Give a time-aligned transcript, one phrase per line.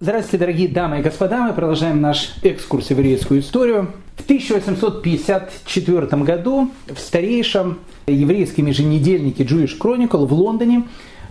[0.00, 1.42] Здравствуйте, дорогие дамы и господа.
[1.42, 3.90] Мы продолжаем наш экскурс в еврейскую историю.
[4.14, 10.84] В 1854 году в старейшем еврейском еженедельнике Jewish Chronicle в Лондоне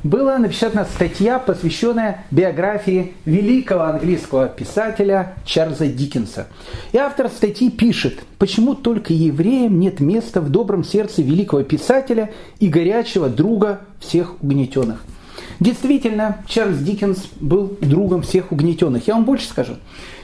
[0.03, 6.47] была напечатана статья, посвященная биографии великого английского писателя Чарльза Диккенса.
[6.91, 12.67] И автор статьи пишет, почему только евреям нет места в добром сердце великого писателя и
[12.67, 15.05] горячего друга всех угнетенных–
[15.59, 19.07] Действительно, Чарльз Диккенс был другом всех угнетенных.
[19.07, 19.77] Я вам больше скажу.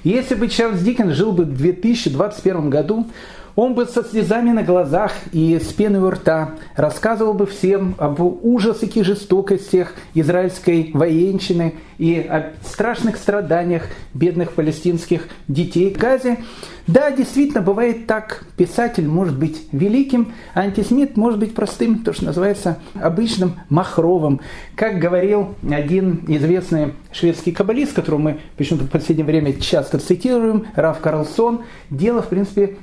[0.04, 3.08] Если бы Чарльз Диккенс жил бы в 2021 году,
[3.56, 8.20] он бы со слезами на глазах и с пеной у рта рассказывал бы всем об
[8.20, 16.40] ужасах и жестокостях израильской военщины и о страшных страданиях бедных палестинских детей в Газе.
[16.86, 18.44] Да, действительно, бывает так.
[18.58, 24.42] Писатель может быть великим, а антисемит может быть простым, то, что называется обычным махровым.
[24.76, 31.00] Как говорил один известный шведский каббалист, которого мы почему-то в последнее время часто цитируем, Раф
[31.00, 32.76] Карлсон, дело, в принципе,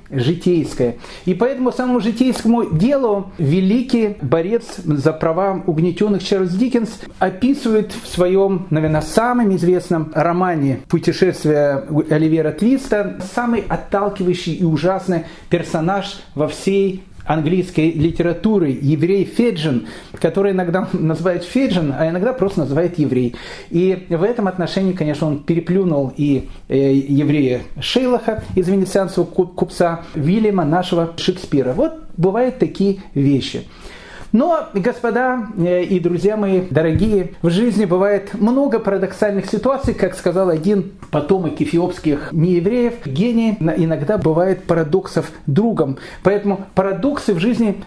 [0.61, 0.97] житейское.
[1.25, 8.67] И поэтому самому житейскому делу великий борец за права угнетенных Чарльз Диккенс описывает в своем,
[8.71, 17.93] наверное, самом известном романе «Путешествие Оливера Твиста» самый отталкивающий и ужасный персонаж во всей английской
[17.93, 19.87] литературы, еврей Феджин,
[20.21, 23.37] который иногда называют Феджин, а иногда просто называют еврей.
[23.71, 30.65] И в этом отношении, конечно, он переплюнул и э, еврея Шейлаха из венецианского купца Вильяма,
[30.65, 31.73] нашего Шекспира.
[31.73, 33.65] Вот бывают такие вещи.
[34.33, 40.51] Но, господа э, и друзья мои дорогие, в жизни бывает много парадоксальных ситуаций, как сказал
[40.51, 45.99] один потомок эфиопских неевреев, гений иногда бывает парадоксов другом.
[46.23, 47.83] Поэтому парадоксы в жизни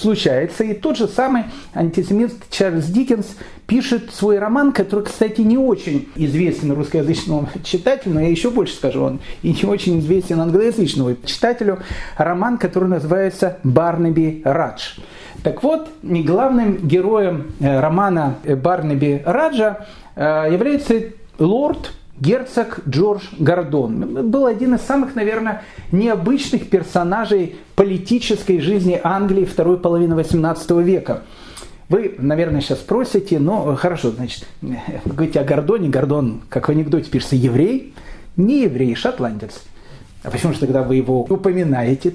[0.00, 0.64] случаются.
[0.64, 6.72] И тот же самый антисемит Чарльз Диккенс пишет свой роман, который, кстати, не очень известен
[6.72, 11.78] русскоязычному читателю, но я еще больше скажу, он и не очень известен англоязычному читателю,
[12.16, 14.96] роман, который называется «Барнаби Радж».
[15.46, 19.86] Так вот, главным героем э, романа Барнаби Раджа
[20.16, 20.94] э, является
[21.38, 24.28] лорд герцог Джордж Гордон.
[24.28, 25.62] Был один из самых, наверное,
[25.92, 31.22] необычных персонажей политической жизни Англии второй половины XVIII века.
[31.88, 35.88] Вы, наверное, сейчас спросите, ну, хорошо, значит, вы говорите о Гордоне.
[35.88, 37.94] Гордон, как в анекдоте пишется, еврей.
[38.36, 39.62] Не еврей, шотландец.
[40.24, 42.14] А почему же тогда вы его упоминаете?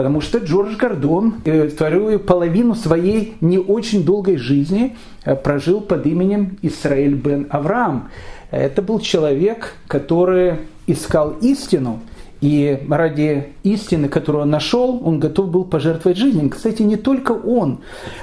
[0.00, 4.96] Потому что Джордж Гордон э, вторую половину своей не очень долгой жизни
[5.26, 8.08] э, прожил под именем Исраэль бен Авраам.
[8.50, 10.54] Это был человек, который
[10.86, 12.00] искал истину,
[12.40, 16.48] и ради истины, которую он нашел, он готов был пожертвовать жизнью.
[16.48, 17.80] Кстати, не только он.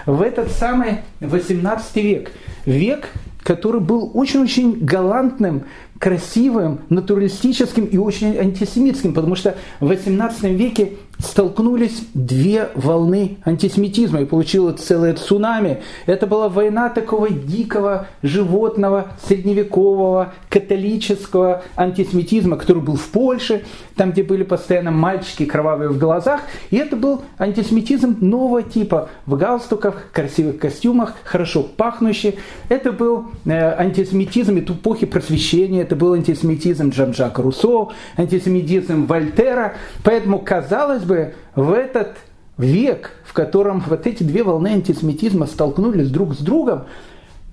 [0.07, 2.31] В этот самый 18 век,
[2.65, 3.09] век,
[3.43, 5.65] который был очень-очень галантным
[5.99, 14.25] красивым, натуралистическим и очень антисемитским, потому что в XVIII веке столкнулись две волны антисемитизма и
[14.25, 15.81] получилось целое цунами.
[16.05, 23.63] Это была война такого дикого, животного, средневекового, католического антисемитизма, который был в Польше,
[23.95, 26.41] там, где были постоянно мальчики кровавые в глазах.
[26.69, 32.37] И это был антисемитизм нового типа, в галстуках, красивых костюмах, хорошо пахнущий.
[32.69, 39.75] Это был э, антисемитизм эпохи просвещения, это был антисемитизм Джан-Жака Руссо, антисемитизм Вольтера.
[40.03, 42.17] Поэтому, казалось бы, в этот
[42.57, 46.85] век, в котором вот эти две волны антисемитизма столкнулись друг с другом,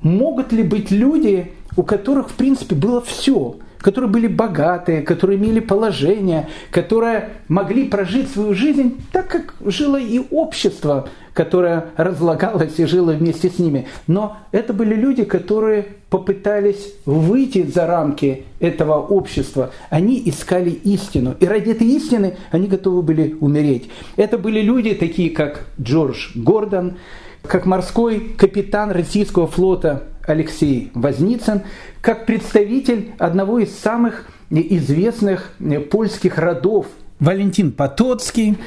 [0.03, 5.61] могут ли быть люди, у которых, в принципе, было все– которые были богатые, которые имели
[5.61, 13.11] положение, которые могли прожить свою жизнь так, как жило и общество, которое разлагалось и жило
[13.11, 13.87] вместе с ними.
[14.07, 19.71] Но это были люди, которые попытались выйти за рамки этого общества.
[19.91, 21.35] Они искали истину.
[21.39, 23.91] И ради этой истины они готовы были умереть.
[24.17, 26.95] Это были люди, такие как Джордж Гордон,
[27.43, 31.63] как морской капитан российского флота Алексей Возницын,
[32.01, 35.53] как представитель одного из самых известных
[35.91, 36.87] польских родов
[37.21, 38.59] Валентин Потоцкий.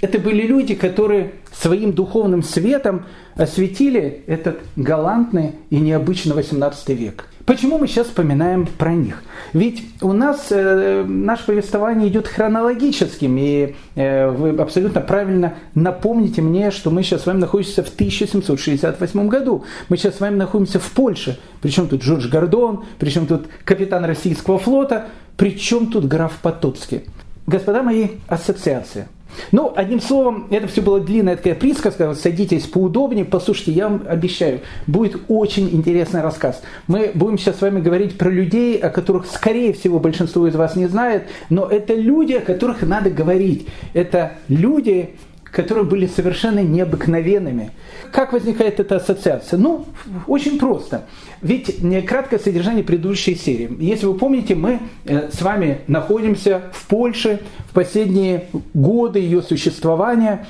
[0.00, 7.28] Это были люди, которые своим духовным светом осветили этот галантный и необычный 18 век.
[7.46, 9.22] Почему мы сейчас вспоминаем про них?
[9.52, 16.72] Ведь у нас э, наше повествование идет хронологическим, и э, вы абсолютно правильно напомните мне,
[16.72, 19.64] что мы сейчас с вами находимся в 1768 году.
[19.88, 21.38] Мы сейчас с вами находимся в Польше.
[21.62, 25.06] Причем тут Джордж Гордон, причем тут капитан российского флота,
[25.36, 27.02] причем тут граф Потоцкий.
[27.46, 29.08] Господа мои, ассоциация–
[29.52, 32.14] Ну, одним словом, это все была длинная такая присказка.
[32.14, 36.62] Садитесь поудобнее, послушайте, я вам обещаю, будет очень интересный рассказ.
[36.86, 40.76] Мы будем сейчас с вами говорить про людей, о которых, скорее всего, большинство из вас
[40.76, 43.66] не знает, но это люди, о которых надо говорить.
[43.94, 45.16] Это люди,
[45.56, 47.70] которые были совершенно необыкновенными.
[48.12, 49.58] Как возникает эта ассоциация?
[49.58, 49.86] Ну,
[50.26, 51.06] очень просто.
[51.40, 53.74] Ведь краткое содержание предыдущей серии.
[53.80, 60.46] Если вы помните, мы э, с вами находимся в Польше в последние годы ее существования.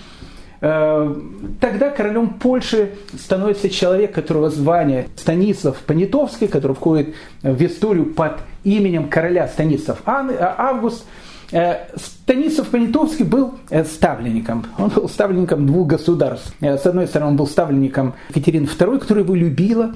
[0.61, 1.15] Э,
[1.61, 7.15] тогда королем Польши становится человек, которого звание Станислав Понятовский, который входит
[7.45, 11.05] в историю под именем короля Станислав Август–
[11.53, 14.67] Э, Станислав Понятовский был э, ставленником.
[14.79, 16.53] Он был ставленником двух государств.
[16.61, 19.95] Э, с одной стороны, он был ставленником Екатерины II, которая его любила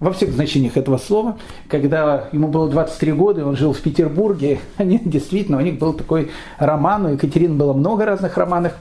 [0.00, 1.38] во всех значениях этого слова.
[1.68, 4.60] Когда ему было 23 года, он жил в Петербурге.
[4.76, 7.06] Они, действительно, у них был такой роман.
[7.06, 8.72] У Екатерины было много разных романов.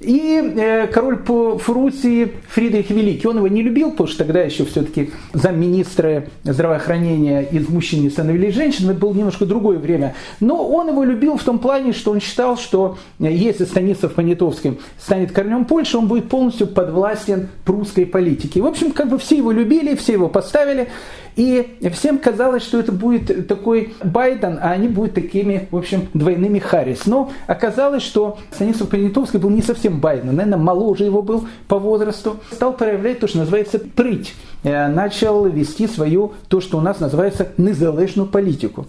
[0.00, 5.10] И э, король Фурусии Фридрих Великий, он его не любил, потому что тогда еще все-таки
[5.34, 10.14] замминистра здравоохранения из мужчин не становились женщинами, это было немножко другое время.
[10.40, 14.78] Но он его любил в том плане, что он считал, что э, если Станислав Понятовский
[14.98, 18.62] станет королем Польши, он будет полностью подвластен прусской политике.
[18.62, 20.88] В общем, как бы все его любили, все его поставили.
[21.36, 26.58] И всем казалось, что это будет такой Байден, а они будут такими, в общем, двойными
[26.58, 27.06] Харрис.
[27.06, 32.36] Но оказалось, что Станислав Понятовский был не совсем Байден, наверное, моложе его был по возрасту.
[32.52, 34.34] Стал проявлять то, что называется прыть.
[34.62, 38.86] Э, начал вести свою, то, что у нас называется, незалежную политику.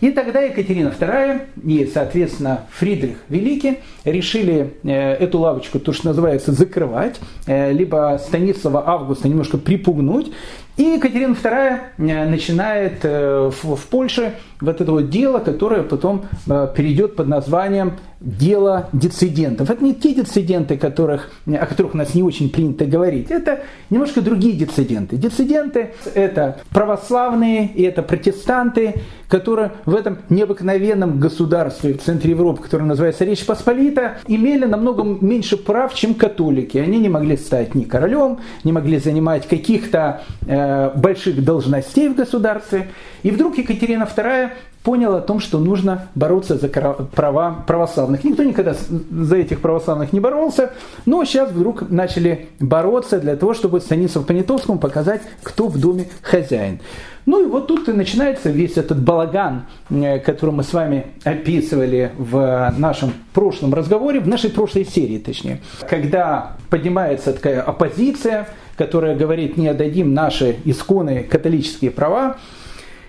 [0.00, 6.52] И тогда Екатерина II и, соответственно, Фридрих Великий решили э, эту лавочку, то, что называется,
[6.52, 10.32] закрывать, э, либо Станислава Августа немножко припугнуть.
[10.76, 16.68] И Екатерина II э, начинает э, в Польше вот это вот дело, которое потом э,
[16.74, 17.92] перейдет под названием
[18.24, 19.70] дело дисидентов.
[19.70, 23.30] Это не те дисиденты, которых, о которых у нас не очень принято говорить.
[23.30, 23.60] Это
[23.90, 25.16] немножко другие дисиденты.
[25.16, 28.94] Дисиденты– это православные и это протестанты,
[29.28, 35.56] которые в этом необыкновенном государстве в центре Европы, которое называется Речь Посполита, имели намного меньше
[35.58, 36.78] прав, чем католики.
[36.78, 42.88] Они не могли стать ни королем, не могли занимать каких-то э, больших должностей в государстве.
[43.22, 44.50] И вдруг Екатерина II
[44.84, 48.22] понял о том, что нужно бороться за права православных.
[48.22, 48.76] Никто никогда
[49.10, 50.72] за этих православных не боролся,
[51.06, 56.80] но сейчас вдруг начали бороться для того, чтобы Станиславу Понятовскому показать, кто в доме хозяин.
[57.24, 62.12] Ну и вот тут и начинается весь этот балаган, э, который мы с вами описывали
[62.18, 65.62] в нашем прошлом разговоре, в нашей прошлой серии точнее.
[65.88, 72.36] Когда поднимается такая оппозиция, которая говорит, не отдадим наши исконные католические права,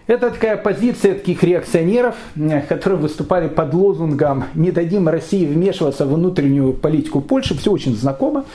[0.07, 6.13] это такая позиция таких реакционеров, э, которые выступали под лозунгом «Не дадим России вмешиваться в
[6.13, 7.57] внутреннюю политику Польши».
[7.57, 8.45] Все очень знакомо.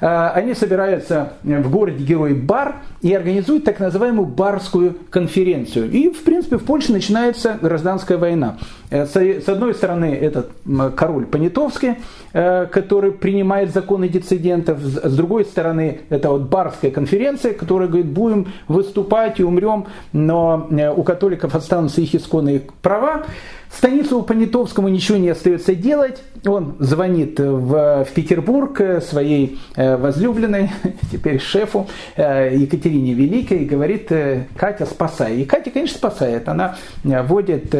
[0.00, 5.90] Э, они собираются в городе Герой Бар и организуют так называемую Барскую конференцию.
[5.90, 8.58] И, в принципе, в Польше начинается гражданская война.
[8.90, 10.50] Э, с одной стороны, этот
[10.96, 11.96] король Понятовский,
[12.32, 14.80] э, который принимает законы диссидентов.
[14.80, 21.02] С другой стороны, это вот Барская конференция, которая говорит, будем выступать и умрем, но у
[21.02, 23.24] католиков останутся их исконные права.
[23.72, 26.22] Станиславу Понятовскому ничего не остается делать.
[26.44, 30.70] Он звонит в, в Петербург своей э, возлюбленной,
[31.12, 35.36] теперь шефу э, Екатерине Великой, и говорит, э, Катя, спасай.
[35.36, 36.48] И Катя, конечно, спасает.
[36.48, 37.74] Она вводит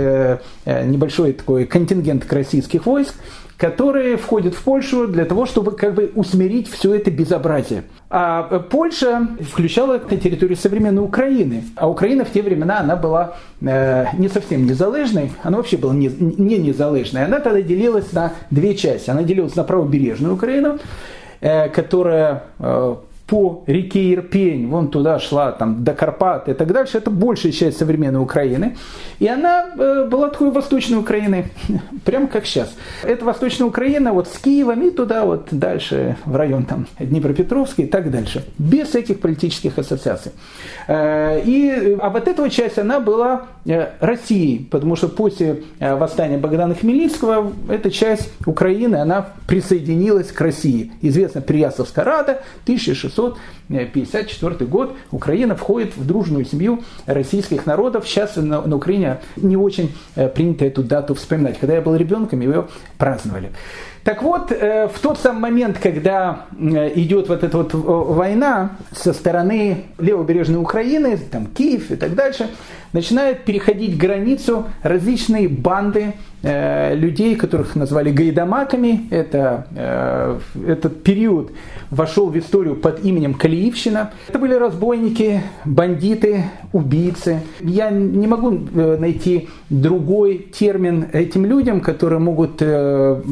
[1.00, 3.14] небольшой такой контингент российских войск,
[3.56, 7.84] которые входят в Польшу для того, чтобы как бы усмирить все это безобразие.
[8.10, 11.64] А Польша включала на территорию современной Украины.
[11.76, 16.08] А Украина в те времена, она была э, не совсем незалежной, она вообще была не,
[16.08, 17.24] не незалежной.
[17.24, 19.08] Она тогда делилась на две части.
[19.10, 20.78] Она делилась на правобережную Украину,
[21.40, 22.94] э, которая э,
[23.30, 27.78] по реке Ирпень, вон туда шла, там, до Карпат и так дальше, это большая часть
[27.78, 28.76] современной Украины.
[29.20, 31.44] И она э, была такой восточной Украиной,
[32.04, 32.74] прям как сейчас.
[33.04, 37.86] Это восточная Украина вот с Киевом и туда вот дальше, в район там Днепропетровский и
[37.86, 38.44] так дальше.
[38.58, 40.32] Без всяких политических ассоциаций.
[40.88, 46.36] Э, и, а вот эта часть, она была э, Россией, потому что после э, восстания
[46.36, 50.90] Богдана Хмельницкого эта часть Украины, она присоединилась к России.
[51.00, 58.06] Известно Приясовская рада, 1600 1954 год Украина входит в дружную семью российских народов.
[58.06, 61.58] Сейчас на, на Украине не очень э, принято эту дату вспоминать.
[61.58, 63.52] Когда я был ребенком, ее праздновали.
[64.04, 69.12] Так вот, э, в тот самый момент, когда э, идет вот эта вот война со
[69.12, 72.48] стороны левобережной Украины, там Киев и так дальше,
[72.92, 79.06] начинают переходить границу различные банды э, людей, которых назвали гайдамаками.
[79.10, 81.52] Это, э, этот период
[81.90, 84.12] вошел в историю под именем Калиевщина.
[84.28, 87.40] Это были разбойники, бандиты, убийцы.
[87.60, 93.22] Я не могу э, найти другой термин этим людям, которые могут э,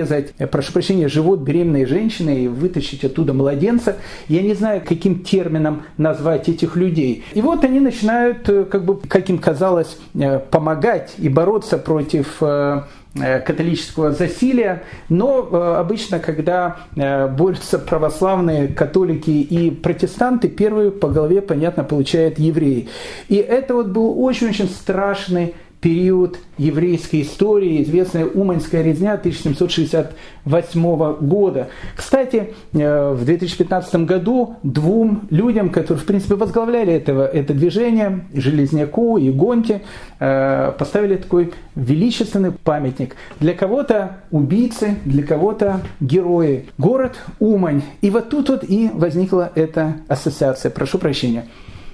[0.00, 3.96] разрезать, прошу прощения, живот беременной женщины и вытащить оттуда младенца.
[4.28, 7.24] Я не знаю, каким термином назвать этих людей.
[7.34, 12.36] И вот они начинают э, как бы, как им казалось, э, помогать и бороться против
[12.40, 12.82] э,
[13.14, 21.84] э, католического засилия, но обычно, когда борются православные, католики и протестанты, первые по голове, понятно,
[21.84, 22.88] получают евреи.
[23.28, 25.54] И это вот был очень-очень страшный
[25.86, 31.68] период еврейской истории, известная Уманская резня 1768 года.
[31.94, 39.16] Кстати, э, в 2015 году двум людям, которые, в принципе, возглавляли этого, это движение, Железняку
[39.16, 39.82] и Гонте,
[40.18, 43.14] э, поставили такой величественный памятник.
[43.38, 46.64] Для кого-то убийцы, для кого-то герои.
[46.78, 47.82] Город Умань.
[48.00, 50.72] И вот тут вот и возникла эта ассоциация.
[50.72, 51.44] Прошу прощения.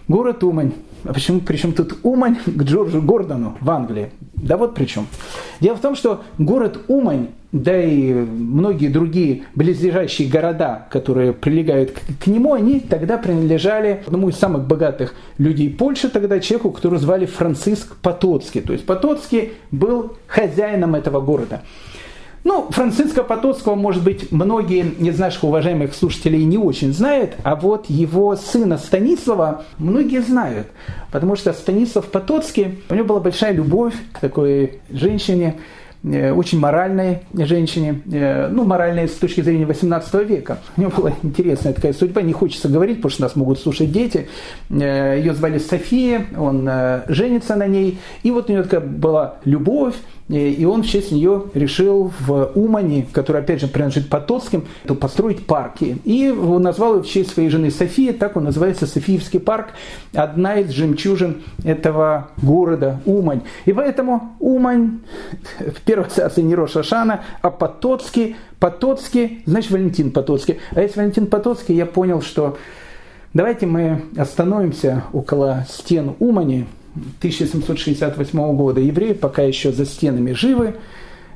[0.08, 0.72] Город Умань.
[1.04, 4.10] А почему, причем тут Умань к Джорджу Гордону в Англии?
[4.34, 5.06] Да вот при чем.
[5.60, 12.24] Дело в том, что город Умань, да и многие другие близлежащие города, которые прилегают к,
[12.24, 17.26] к нему, они тогда принадлежали одному из самых богатых людей Польши, тогда человеку, которого звали
[17.26, 18.60] Франциск Потоцкий.
[18.60, 21.62] То есть Потоцкий был хозяином этого города.
[22.44, 27.86] Ну, Франциска Потоцкого, может быть, многие из наших уважаемых слушателей не очень знают, а вот
[27.88, 30.66] его сына Станислава многие знают,
[31.12, 35.60] потому что Станислав Потоцкий, у него была большая любовь к такой женщине,
[36.02, 40.58] э, очень моральной женщине, э, ну, моральной с точки зрения 18 века.
[40.76, 44.26] У нее была интересная такая судьба, не хочется говорить, потому что нас могут слушать дети.
[44.68, 46.68] Э, ее звали София, он
[47.06, 49.94] женится на ней, и вот у нее такая была любовь,
[50.28, 54.64] и он в честь нее решил в Умане, который опять же принадлежит Потоцким,
[55.00, 55.98] построить парки.
[56.04, 59.68] И назвал его в честь своей жены Софии, так он называется Софиевский парк,
[60.14, 63.42] одна из жемчужин этого города Умань.
[63.66, 65.00] И поэтому Умань,
[65.58, 70.60] в первой ассоциации не Рошашана, а Потоцкий, Потоцкий, значит Валентин Потоцкий.
[70.70, 72.56] А если Валентин Потоцкий, я понял, что
[73.34, 78.80] давайте мы остановимся около стен Умани, 1768 года.
[78.80, 80.76] Евреи пока еще за стенами живы.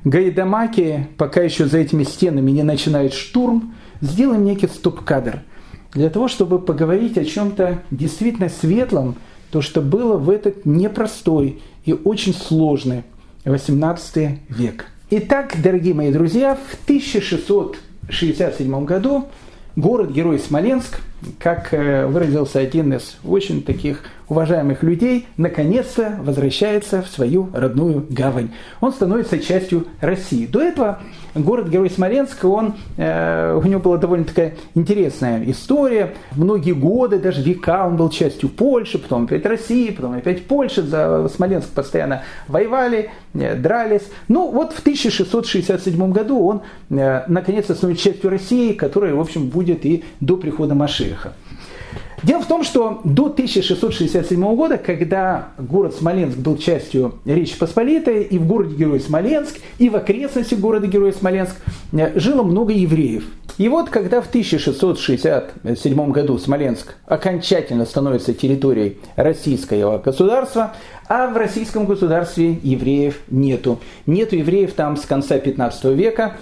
[0.05, 3.75] Гайдамаки пока еще за этими стенами не начинает штурм.
[4.01, 5.43] Сделаем некий стоп-кадр
[5.97, 9.17] для того, чтобы поговорить о чем-то действительно светлом,
[9.51, 13.03] то, что было в этот непростой и очень сложный
[13.45, 14.87] 18 век.
[15.11, 19.27] Итак, дорогие мои друзья, в 1667 году
[19.77, 21.01] город-герой Смоленск,
[21.39, 28.51] как э, выразился один из очень таких уважаемых людей, наконец-то возвращается в свою родную гавань.
[28.81, 30.47] Он становится частью России.
[30.47, 31.01] До этого
[31.35, 36.15] город-герой Смоленск, он, э, у него была довольно такая интересная история.
[36.35, 40.83] Многие годы, даже века он был частью Польши, потом опять России, потом опять Польши.
[40.83, 44.09] За Смоленск постоянно воевали, э, дрались.
[44.29, 49.87] Ну вот в 1667 году он э, наконец-то становится частью России, которая, в общем, будет
[49.87, 50.75] и до прихода
[51.17, 51.33] Машиха.
[52.23, 58.39] Дело в том, что до 1667 года, когда город Смоленск был частью Речи Посполитой, и
[58.39, 61.57] в городе Герой Смоленск, и в окрестности города Герой Смоленск
[61.93, 63.25] э, жило много евреев.
[63.59, 70.75] И вот когда в 1667 году Смоленск окончательно становится территорией российского государства,
[71.09, 73.79] а в российском государстве евреев нету.
[74.07, 76.37] Нету евреев там с конца 15 века.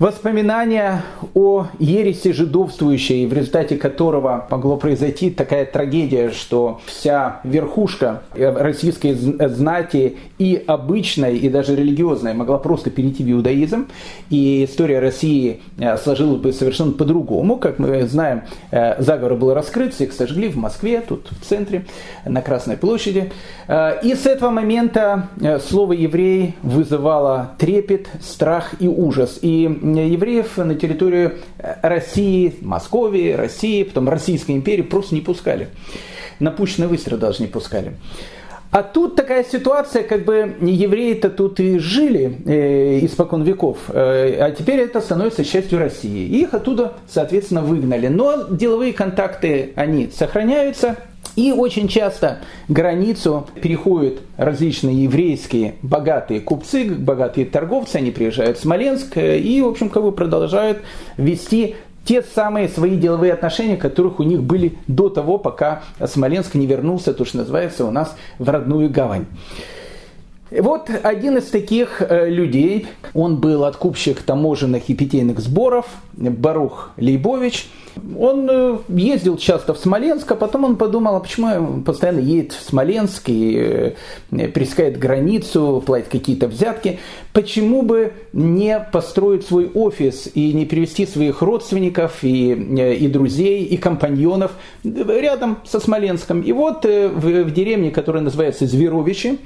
[0.00, 1.02] Воспоминания
[1.34, 10.16] о ереси жидовствующей, в результате которого могло произойти такая трагедия, что вся верхушка российской знати
[10.38, 13.88] и обычной, и даже религиозной могла просто перейти в иудаизм,
[14.30, 17.58] и история России э, сложилась бы совершенно по-другому.
[17.58, 21.84] Как мы знаем, э, заговор был раскрыт, всех сожгли в Москве, тут в центре,
[22.24, 23.32] на Красной площади.
[23.68, 25.28] Э, и с этого момента
[25.68, 29.38] слово «еврей» вызывало трепет, страх и ужас.
[29.42, 29.68] И
[29.98, 31.34] евреев на территорию
[31.82, 35.68] России, Московии, России, потом Российской империи просто не пускали.
[36.38, 37.94] На пущенный выстрел даже не пускали.
[38.70, 44.52] А тут такая ситуация, как бы евреи-то тут и жили э, испокон веков, э, а
[44.52, 46.28] теперь это становится частью России.
[46.28, 48.06] Их оттуда, соответственно, выгнали.
[48.06, 50.96] Но деловые контакты, они сохраняются.
[51.36, 59.16] И очень часто границу переходят различные еврейские богатые купцы, богатые торговцы, они приезжают в Смоленск
[59.16, 60.78] и, в общем, как бы продолжают
[61.16, 66.66] вести те самые свои деловые отношения, которых у них были до того, пока Смоленск не
[66.66, 69.26] вернулся, то, что называется, у нас в родную гавань.
[70.50, 77.68] Вот один из таких э, людей, он был откупщик таможенных и питейных сборов, Барух Лейбович.
[78.18, 82.52] Он э, ездил часто в Смоленск, а потом он подумал, а почему он постоянно едет
[82.52, 83.94] в Смоленск и
[84.32, 86.98] э, пересекает границу, платит какие-то взятки.
[87.32, 93.76] Почему бы не построить свой офис и не привести своих родственников и, и друзей, и
[93.76, 94.50] компаньонов
[94.82, 96.40] рядом со Смоленском.
[96.40, 99.38] И вот в, в деревне, которая называется Зверовичи,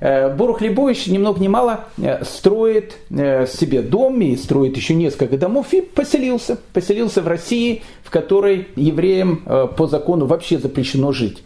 [0.00, 5.36] Борух Лебович ни много ни мало э, строит э, себе дом и строит еще несколько
[5.36, 6.58] домов и поселился.
[6.72, 9.42] Поселился в России, в которой евреям
[9.76, 11.42] по закону вообще запрещено жить.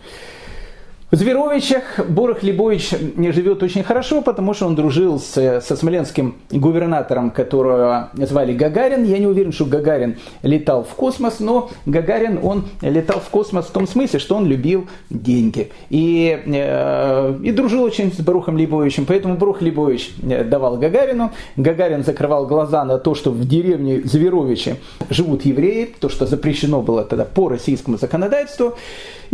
[1.14, 7.30] В Зверовичах Борох Лебович живет очень хорошо, потому что он дружил с, со смоленским губернатором,
[7.30, 9.04] которого звали Гагарин.
[9.04, 13.70] Я не уверен, что Гагарин летал в космос, но Гагарин, он летал в космос в
[13.70, 15.70] том смысле, что он любил деньги.
[15.88, 19.06] И, э, и дружил очень с Барухом Лебовичем.
[19.06, 21.30] Поэтому Барух Лебович э, давал Гагарину.
[21.54, 24.78] Гагарин закрывал глаза на то, что в деревне Зверовичи
[25.10, 28.74] живут евреи, то, что запрещено было тогда по российскому законодательству.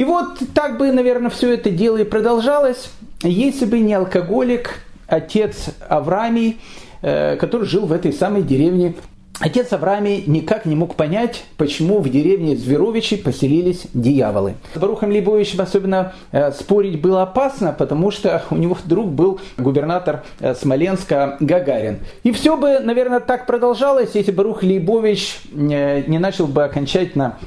[0.01, 2.91] И вот так бы, наверное, все это дело и продолжалось,
[3.23, 4.77] если бы не алкоголик,
[5.07, 6.59] отец Авраамий,
[7.03, 8.95] э, который жил в этой самой деревне
[9.41, 14.57] Отец Авраамий никак не мог понять, почему в деревне Зверовичи поселились дьяволы.
[14.75, 20.25] С Барухом Лейбовичем особенно э, спорить было опасно, потому что у него друг был губернатор
[20.41, 22.01] э, Смоленска Гагарин.
[22.23, 27.39] И все бы, наверное, так продолжалось, если Барух Лейбович э, не начал бы окончательно,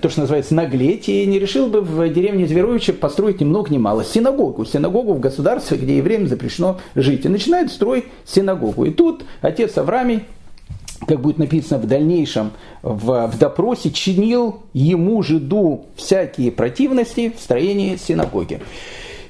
[0.00, 3.76] то, что называется, наглеть, и не решил бы в деревне Зверовича построить ни много ни
[3.76, 4.64] мало синагогу.
[4.64, 7.26] Синагогу в государстве, где евреям запрещено жить.
[7.26, 8.86] И начинает строить синагогу.
[8.86, 10.22] И тут отец Авраамий
[11.06, 17.96] как будет написано в дальнейшем в, в допросе, чинил ему, жиду, всякие противности в строении
[17.96, 18.60] синагоги.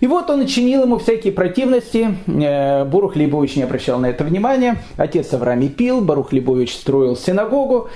[0.00, 2.14] И вот он чинил ему всякие противности.
[2.26, 4.82] Э, Барух Лейбович не обращал на это внимания.
[4.96, 7.88] Отец Авраамий пил, Барух Лейбович строил синагогу.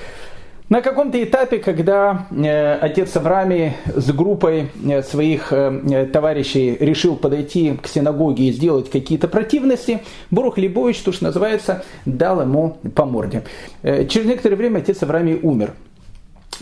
[0.68, 7.78] На каком-то этапе, когда э, отец Авраами с группой э, своих э, товарищей решил подойти
[7.82, 13.44] к синагоге и сделать какие-то противности, Бурух Лебович, то, что называется, дал ему по морде.
[13.82, 15.72] Через некоторое время отец Авраами умер.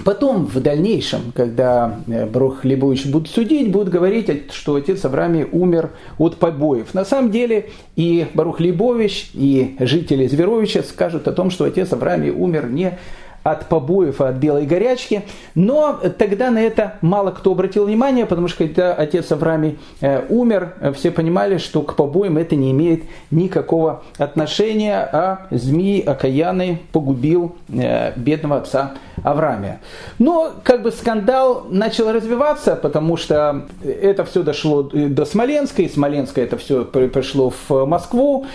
[0.05, 1.99] Потом, в дальнейшем, когда
[2.33, 6.95] Брух Лебович будут судить, будут говорить, что отец Авраами умер от побоев.
[6.95, 12.31] На самом деле и Барух Лебович, и жители Зверовича скажут о том, что отец Авраами
[12.31, 12.99] умер не
[13.47, 15.23] от побоев, от белой горячки.
[15.55, 20.75] Но тогда на это мало кто обратил внимание, потому что когда отец Авраамий э, умер,
[20.81, 27.55] э, все понимали, что к побоям это не имеет никакого отношения, а змей окаянный погубил
[27.69, 29.81] э, бедного отца Авраамия.
[30.19, 36.41] Но как бы скандал начал развиваться, потому что это все дошло до Смоленска, и Смоленска
[36.41, 38.47] это все пришло в Москву.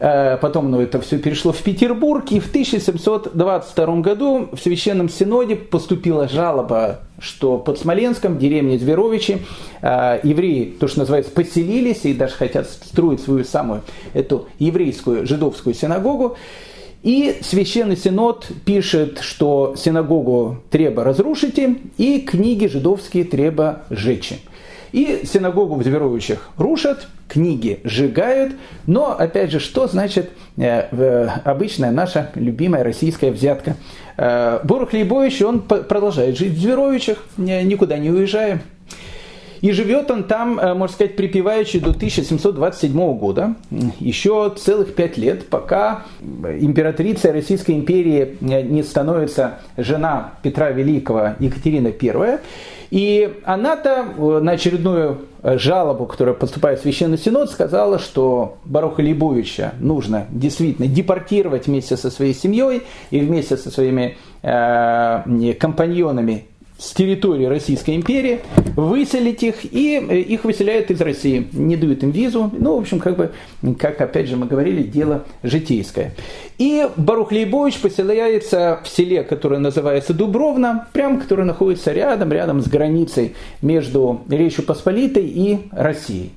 [0.00, 5.56] Э, потом ну, это все перешло в Петербург, и в 1722 году в Священном Синоде
[5.56, 9.42] поступила жалоба, что под Смоленском, в деревне Зверовичи,
[9.82, 13.82] э, евреи, то, что называется, поселились и даже хотят строить свою самую
[14.14, 16.36] эту еврейскую жидовскую синагогу.
[17.02, 24.34] И Священный Синод пишет, что синагогу треба разрушите, и книги жидовские треба сжечь.
[24.92, 28.54] И синагогу в Зверовичах рушат, книги сжигают.
[28.86, 33.76] Но, опять же, что значит э, обычная наша любимая российская взятка?
[34.16, 38.62] Э, Лейбович, он продолжает жить в Зверовичах, никуда не уезжая.
[39.60, 43.54] И живет он там, э, можно сказать, припеваючи до 1727 года,
[43.98, 52.38] еще целых пять лет, пока императрицей Российской империи не становится жена Петра Великого Екатерина I.
[52.90, 59.74] И она-то э, на очередную жалобу, которая поступает в Священный Синод, сказала, что Баруха Лейбовича
[59.78, 66.46] нужно действительно депортировать вместе со своей семьей и вместе со своими э, компаньонами
[66.78, 68.40] с территории Российской империи,
[68.76, 72.50] выселить их, и э, их выселяют из России, не дают им визу.
[72.56, 73.32] Ну, в общем, как бы,
[73.78, 76.14] как опять же мы говорили, дело житейское.
[76.58, 82.68] И Барух Лейбович поселяется в селе, которое называется Дубровна, прямо которое находится рядом, рядом с
[82.68, 86.30] границей между Речью Посполитой и Россией.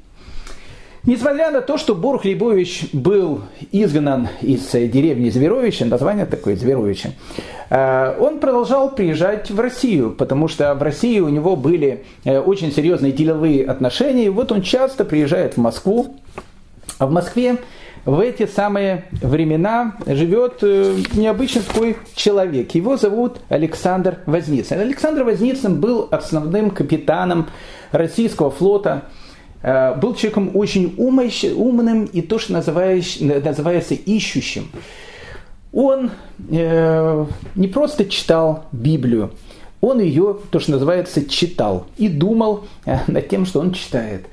[1.03, 7.13] Несмотря на то, что Борг Лейбович был изгнан из деревни Зверовича, название такое Зверовича,
[7.71, 12.71] э, он продолжал приезжать в Россию, потому что в России у него были э, очень
[12.71, 14.27] серьезные деловые отношения.
[14.27, 16.17] И вот он часто приезжает в Москву.
[16.99, 17.57] А в Москве
[18.05, 22.75] в эти самые времена живет э, необычный такой человек.
[22.75, 24.79] Его зовут Александр Возницын.
[24.79, 27.49] Александр Возницын был основным капитаном
[27.91, 29.05] российского флота–
[29.63, 34.69] был человеком очень умным и то, что называется ищущим.
[35.73, 36.11] Он
[36.49, 39.31] э, не просто читал Библию,
[39.81, 44.27] он ее, то, что называется, читал и думал э, над тем, что он читает.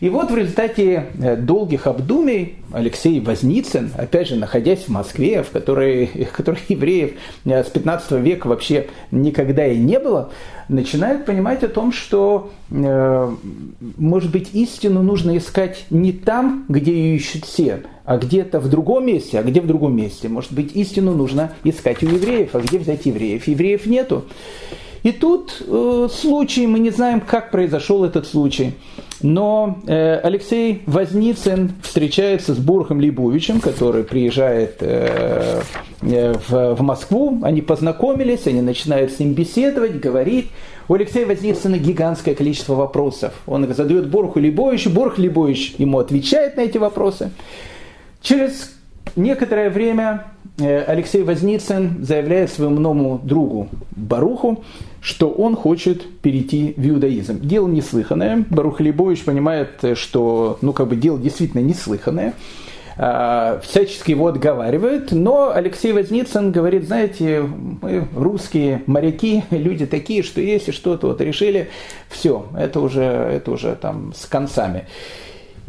[0.00, 1.06] И вот в результате
[1.38, 7.12] долгих обдумий Алексей Возницын, опять же, находясь в Москве, в которой, в которой евреев
[7.44, 10.30] с 15 века вообще никогда и не было,
[10.68, 13.34] начинает понимать о том, что, э,
[13.96, 19.06] может быть, истину нужно искать не там, где ее ищут все, а где-то в другом
[19.06, 19.38] месте.
[19.38, 20.28] А где в другом месте?
[20.28, 22.54] Может быть, истину нужно искать у евреев.
[22.54, 23.46] А где взять евреев?
[23.46, 24.24] Евреев нету.
[25.02, 28.74] И тут э, случай, мы не знаем, как произошел этот случай,
[29.24, 35.62] но э, Алексей Возницын встречается с Бурхом Лейбовичем, который приезжает э,
[36.02, 40.50] э, в, в Москву, они познакомились, они начинают с ним беседовать, говорить.
[40.88, 43.32] У Алексея Возницына гигантское количество вопросов.
[43.46, 47.30] Он их задает Борху Лейбовичу, Борх Лейбович ему отвечает на эти вопросы.
[48.20, 48.74] Через
[49.16, 50.24] некоторое время
[50.58, 54.62] э, Алексей Возницын заявляет своему новому другу Баруху,
[55.04, 57.38] что он хочет перейти в иудаизм.
[57.40, 58.46] Дело неслыханное.
[58.48, 62.32] Барух Лейбович понимает, что ну, как бы дело действительно неслыханное.
[62.96, 70.40] А, всячески его отговаривает, но Алексей Возницын говорит, знаете, мы русские моряки, люди такие, что
[70.40, 71.68] если что-то вот решили,
[72.08, 74.86] все, это уже, это уже там с концами.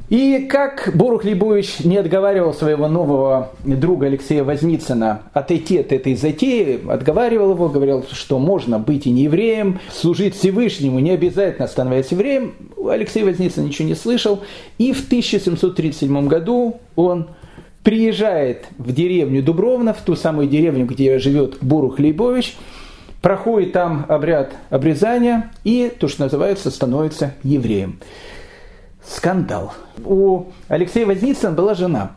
[0.09, 6.79] И как Борух Лейбович не отговаривал своего нового друга Алексея Возницына отойти от этой затеи,
[6.87, 12.53] отговаривал его, говорил, что можно быть и не евреем, служить Всевышнему, не обязательно становиться евреем,
[12.87, 14.43] Алексей Возницын ничего не слышал.
[14.77, 17.29] И в 1737 году он
[17.81, 22.55] приезжает в деревню Дубровна, в ту самую деревню, где живет Борух Лейбович,
[23.23, 27.99] проходит там обряд обрезания и, то, что называется, становится евреем
[29.07, 29.73] скандал.
[30.03, 32.11] У Алексея Возницына была жена.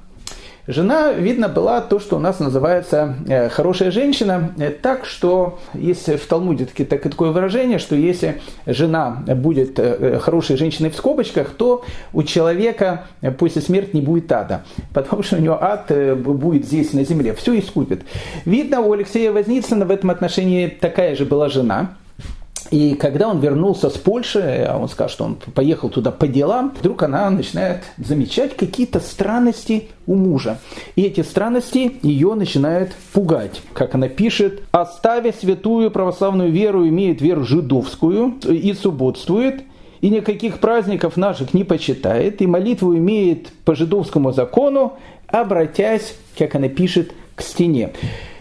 [0.70, 6.08] Жена, видно, была то, что у нас называется э, хорошая женщина, э, так что есть
[6.08, 12.22] в Талмуде такое выражение, что если жена будет э, хорошей женщиной в скобочках, то у
[12.22, 13.06] человека
[13.38, 17.58] после смерти не будет ада, потому что у него ад будет здесь на земле, все
[17.58, 18.02] искупит.
[18.44, 21.92] Видно, у Алексея Возницына в этом отношении такая же была жена,
[22.70, 26.74] и когда он вернулся с Польши, а он сказал, что он поехал туда по делам,
[26.78, 30.58] вдруг она начинает замечать какие-то странности у мужа.
[30.96, 33.62] И эти странности ее начинают пугать.
[33.72, 39.62] Как она пишет, «Оставя святую православную веру, имеет веру жидовскую и субботствует,
[40.00, 44.94] и никаких праздников наших не почитает, и молитву имеет по жидовскому закону,
[45.26, 47.92] обратясь, как она пишет, к стене.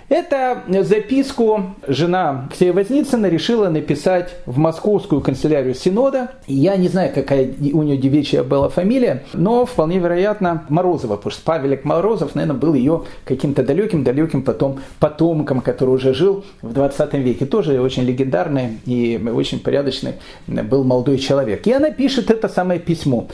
[0.09, 6.31] Эту записку жена Ксения Возницына решила написать в московскую канцелярию Синода.
[6.47, 11.43] Я не знаю, какая у нее девичья была фамилия, но вполне вероятно Морозова, потому что
[11.43, 17.45] Павелик Морозов, наверное, был ее каким-то далеким-далеким потом потомком, который уже жил в 20 веке.
[17.45, 20.13] Тоже очень легендарный и очень порядочный
[20.47, 21.67] был молодой человек.
[21.67, 23.27] И она пишет это самое письмо.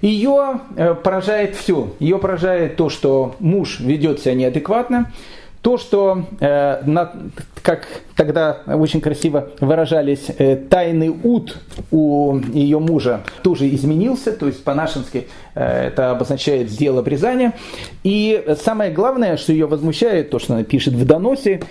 [0.00, 1.92] Ее э, поражает все.
[2.00, 5.12] Ее поражает то, что муж ведет себя неадекватно,
[5.66, 7.12] то, что, э, на,
[7.60, 11.58] как тогда очень красиво выражались, э, тайный ут
[11.90, 15.26] у ее мужа тоже изменился, то есть по-нашенски
[15.56, 17.52] э, это обозначает сделал обрезание.
[18.04, 21.62] И самое главное, что ее возмущает, то, что она пишет в доносе,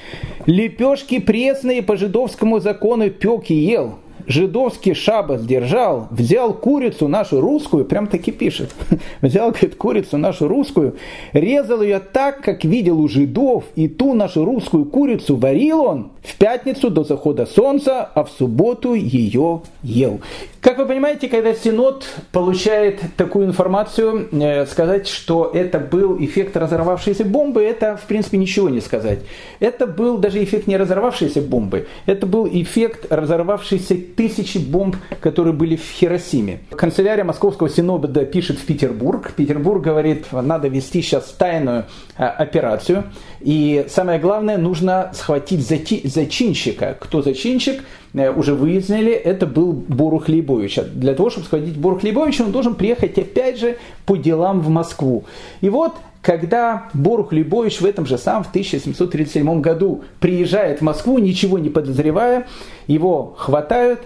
[0.45, 7.85] «Лепешки пресные по жидовскому закону пек и ел, жидовский шабас держал, взял курицу нашу русскую,
[7.85, 8.73] прям таки пишет,
[9.21, 10.95] взял, говорит, курицу нашу русскую,
[11.33, 16.37] резал ее так, как видел у жидов, и ту нашу русскую курицу варил он в
[16.37, 20.19] пятницу до захода солнца, а в субботу ее ел.
[20.65, 27.23] Как вы понимаете, когда Синод получает такую информацию, э, сказать, что это был эффект разорвавшейся
[27.23, 29.19] бомбы, это, в принципе, ничего не сказать.
[29.59, 35.75] Это был даже эффект не разорвавшейся бомбы, это был эффект разорвавшейся тысячи бомб, которые были
[35.75, 36.59] в Хиросиме.
[36.71, 39.31] Канцелярия Московского Синода пишет в Петербург.
[39.35, 41.85] Петербург говорит, надо вести сейчас тайную
[42.17, 43.05] а, операцию.
[43.41, 46.97] И самое главное, нужно схватить зачинщика.
[46.99, 47.83] Кто зачинщик?
[48.15, 50.79] Э, уже выяснили, это был Борух Лейбович.
[50.93, 55.25] Для того, чтобы схватить Борух Лейбовича, он должен приехать опять же по делам в Москву.
[55.61, 61.19] И вот когда Борух Любович в этом же самом, в 1737 году, приезжает в Москву,
[61.19, 62.47] ничего не подозревая,
[62.87, 63.99] его хватают,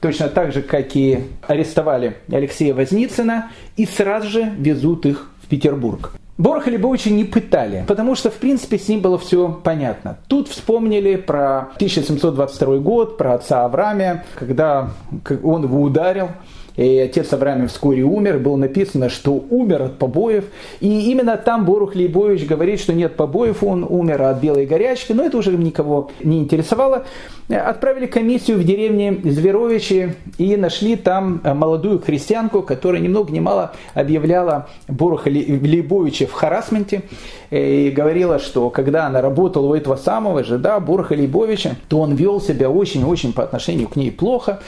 [0.00, 6.12] точно так же, как и арестовали Алексея Возницына, и сразу же везут их в Петербург.
[6.38, 10.18] Бороха Лебовича не пытали, потому что, в принципе, с ним было все понятно.
[10.28, 14.90] Тут вспомнили про 1722 год, про отца Авраамия, когда
[15.42, 16.28] он его ударил,
[16.76, 20.44] и отец Авраамий вскоре умер, было написано, что умер от побоев.
[20.80, 25.24] И именно там Борух Лейбович говорит, что нет побоев, он умер от белой горячки, но
[25.24, 27.04] это уже никого не интересовало.
[27.48, 33.72] Отправили комиссию в деревне Зверовичи и нашли там молодую христианку, которая ни много ни мало
[33.94, 37.02] объявляла Боруха Лейбовича в харасменте
[37.50, 42.14] и говорила, что когда она работала у этого самого же, да, Боруха Лейбовича, то он
[42.14, 44.60] вел себя очень-очень по отношению к ней плохо.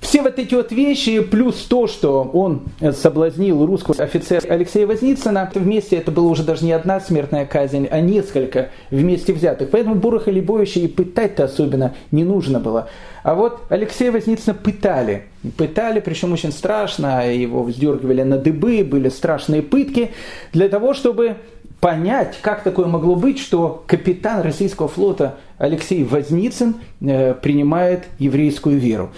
[0.00, 5.96] Все вот эти вот вещи, плюс то, что он соблазнил русского офицера Алексея Возницына, вместе
[5.96, 9.70] это было уже даже не одна смертная казнь, а несколько вместе взятых.
[9.70, 12.88] Поэтому Бураха Лебовича и пытать-то особенно не нужно было.
[13.24, 15.24] А вот Алексея Возницына пытали.
[15.56, 20.12] Пытали, причем очень страшно, его вздергивали на дыбы, были страшные пытки,
[20.52, 21.36] для того, чтобы
[21.80, 29.10] понять, как такое могло быть, что капитан российского флота Алексей Возницын э, принимает еврейскую веру.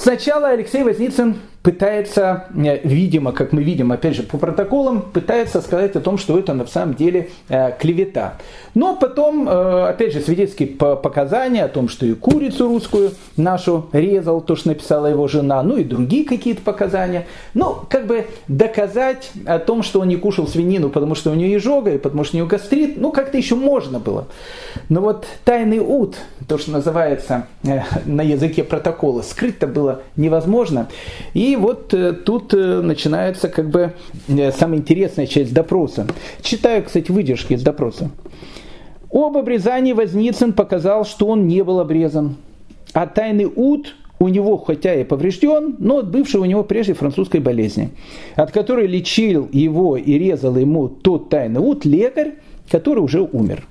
[0.00, 5.94] Сначала Алексей Возницын пытается, э, видимо, как мы видим, опять же, по протоколам, пытается сказать
[5.94, 8.34] о том, что это на самом деле э, клевета.
[8.74, 14.40] Но потом, э, опять же, свидетельские показания о том, что и курицу русскую нашу резал,
[14.40, 17.26] то, что написала его жена, ну и другие какие-то показания.
[17.52, 21.56] Ну, как бы доказать о том, что он не кушал свинину, потому что у него
[21.56, 24.28] изжога, и потому что у него гастрит, ну, как-то еще можно было.
[24.88, 26.16] Но вот тайный ут,
[26.48, 27.46] то, что называется
[28.06, 30.88] на языке протокола, скрыть-то было невозможно.
[31.34, 33.94] И и вот э, тут э, начинается как бы
[34.28, 36.06] э, самая интересная часть допроса.
[36.42, 38.10] Читаю, кстати, выдержки из допроса.
[39.10, 42.36] Об обрезании Возницын показал, что он не был обрезан.
[42.92, 47.40] А тайный ут у него, хотя и поврежден, но от бывшей у него прежде французской
[47.40, 47.90] болезни,
[48.36, 52.34] от которой лечил его и резал ему тот тайный ут лекарь,
[52.70, 53.66] который уже умер.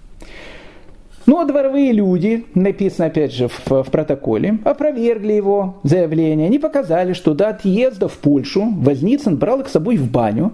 [1.30, 6.48] Ну а дворовые люди, написано опять же в, в протоколе, опровергли его заявление.
[6.48, 10.54] Они показали, что до отъезда в Польшу Возницын брал их с собой в баню,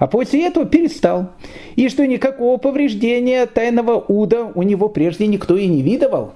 [0.00, 1.28] а после этого перестал.
[1.76, 6.32] И что никакого повреждения тайного уда у него прежде никто и не видывал.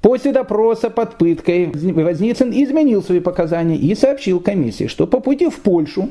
[0.00, 5.56] После допроса под пыткой Возницын изменил свои показания и сообщил комиссии, что по пути в
[5.56, 6.08] Польшу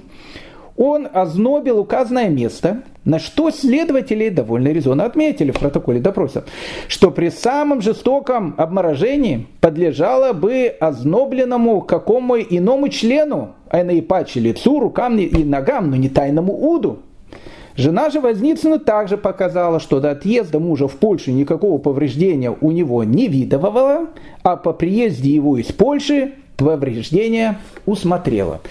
[0.77, 6.45] он ознобил указанное место, на что следователи довольно резонно отметили в протоколе допроса,
[6.87, 15.17] что при самом жестоком обморожении подлежало бы ознобленному какому иному члену, а наипаче лицу, рукам
[15.17, 16.99] и ногам, но не тайному уду.
[17.75, 23.03] Жена же Возницына также показала, что до отъезда мужа в Польшу никакого повреждения у него
[23.03, 24.09] не видовала,
[24.43, 28.61] а по приезде его из Польши повреждения усмотрела.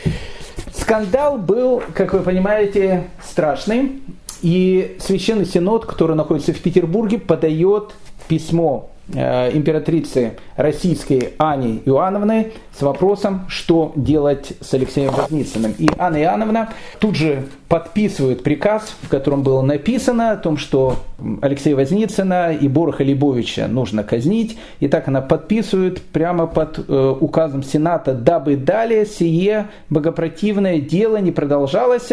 [0.74, 4.02] Скандал был, как вы понимаете, страшный.
[4.42, 7.94] И Священный Синод, который находится в Петербурге, подает
[8.26, 15.74] письмо э, императрицы российской Ани Иоанновны с вопросом, что делать с Алексеем Возницыным.
[15.78, 20.96] И Анна Иоанновна тут же подписывает приказ, в котором было написано о том, что
[21.40, 24.58] Алексея Возницына и Бороха Лебовича нужно казнить.
[24.80, 31.30] И так она подписывает прямо под э, указом Сената, дабы далее сие богопротивное дело не
[31.30, 32.10] продолжалось,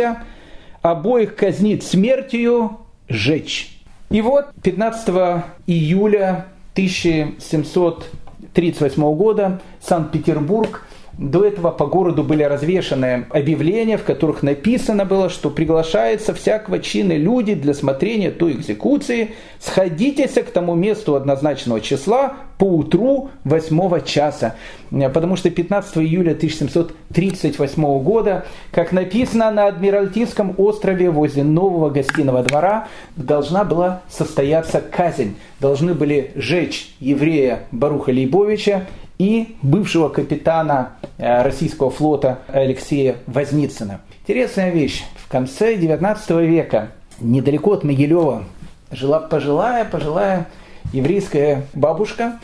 [0.82, 3.80] обоих казнит смертью, жечь.
[4.10, 10.84] И вот 15 июля 1738 года Санкт-Петербург
[11.19, 17.12] до этого по городу были развешаны объявления, в которых написано было, что приглашается всякого чина
[17.17, 19.32] люди для смотрения той экзекуции.
[19.60, 24.55] Сходитесь к тому месту однозначного числа по утру 8 часа.
[24.89, 32.88] Потому что 15 июля 1738 года, как написано на Адмиралтейском острове возле нового гостиного двора,
[33.17, 35.36] должна была состояться казнь.
[35.60, 38.88] Должны были жечь еврея Баруха Лейбовича
[39.19, 43.99] и бывшего капитана э, российского флота Алексея Возницына.
[44.21, 45.03] Интересная вещь.
[45.17, 48.45] В конце 19 века, недалеко от Могилева,
[48.91, 50.47] жила пожилая, пожилая
[50.93, 52.39] еврейская бабушка,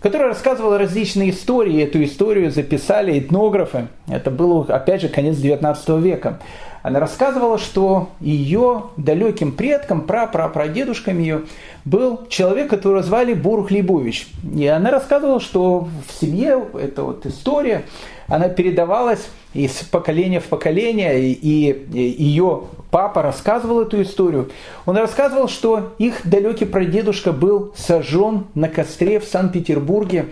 [0.00, 1.82] которая рассказывала различные истории.
[1.82, 3.88] Эту историю записали этнографы.
[4.08, 6.40] Это было, опять же, конец XIX века.
[6.84, 11.44] Она рассказывала, что ее далеким предком, прапрапрадедушком ее,
[11.86, 14.28] был человек, которого звали Бурух Лейбович.
[14.54, 17.86] И она рассказывала, что в семье эта вот история,
[18.28, 24.50] она передавалась из поколения в поколение, и ее папа рассказывал эту историю.
[24.84, 30.26] Он рассказывал, что их далекий прадедушка был сожжен на костре в Санкт-Петербурге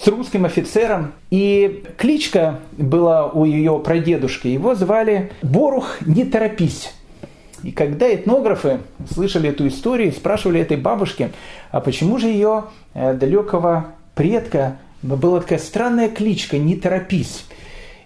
[0.00, 1.12] с русским офицером.
[1.30, 4.48] И кличка была у ее прадедушки.
[4.48, 6.92] Его звали Борух «Не торопись».
[7.62, 8.80] И когда этнографы
[9.10, 11.30] слышали эту историю, спрашивали этой бабушки,
[11.70, 17.46] а почему же ее э, далекого предка была такая странная кличка «Не торопись».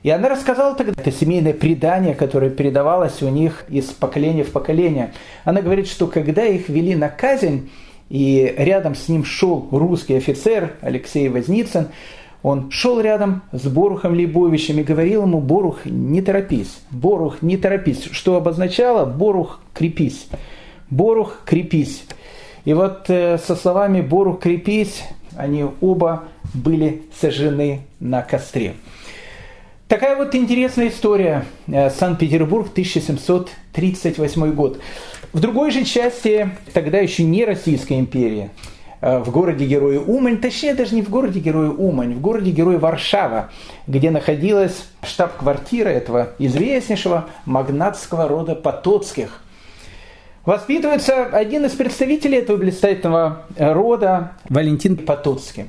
[0.04, 5.12] И она рассказала тогда, это семейное предание, которое передавалось у них из поколения в поколение.
[5.44, 7.68] Она говорит, что когда их вели на казнь,
[8.08, 11.88] и рядом с ним шел русский офицер Алексей Возницын.
[12.42, 18.08] Он шел рядом с Борухом Лейбовичем и говорил ему, Борух, не торопись, Борух, не торопись,
[18.12, 20.28] что обозначало Борух, крепись,
[20.88, 22.04] Борух, крепись.
[22.64, 25.02] И вот э, со словами Борух, крепись,
[25.36, 28.74] они оба были сожжены на костре.
[29.88, 31.44] Такая вот интересная история.
[31.66, 34.80] Э, Санкт-Петербург, 1738 год.
[35.32, 38.50] В другой же части, тогда еще не Российской империи,
[39.02, 42.78] э, в городе Героя Умань, точнее даже не в городе Героя Умань, в городе Героя
[42.78, 43.50] Варшава,
[43.86, 49.42] где находилась штаб-квартира этого известнейшего магнатского рода Потоцких.
[50.46, 55.66] Воспитывается один из представителей этого блистательного рода, Валентин Потоцкий.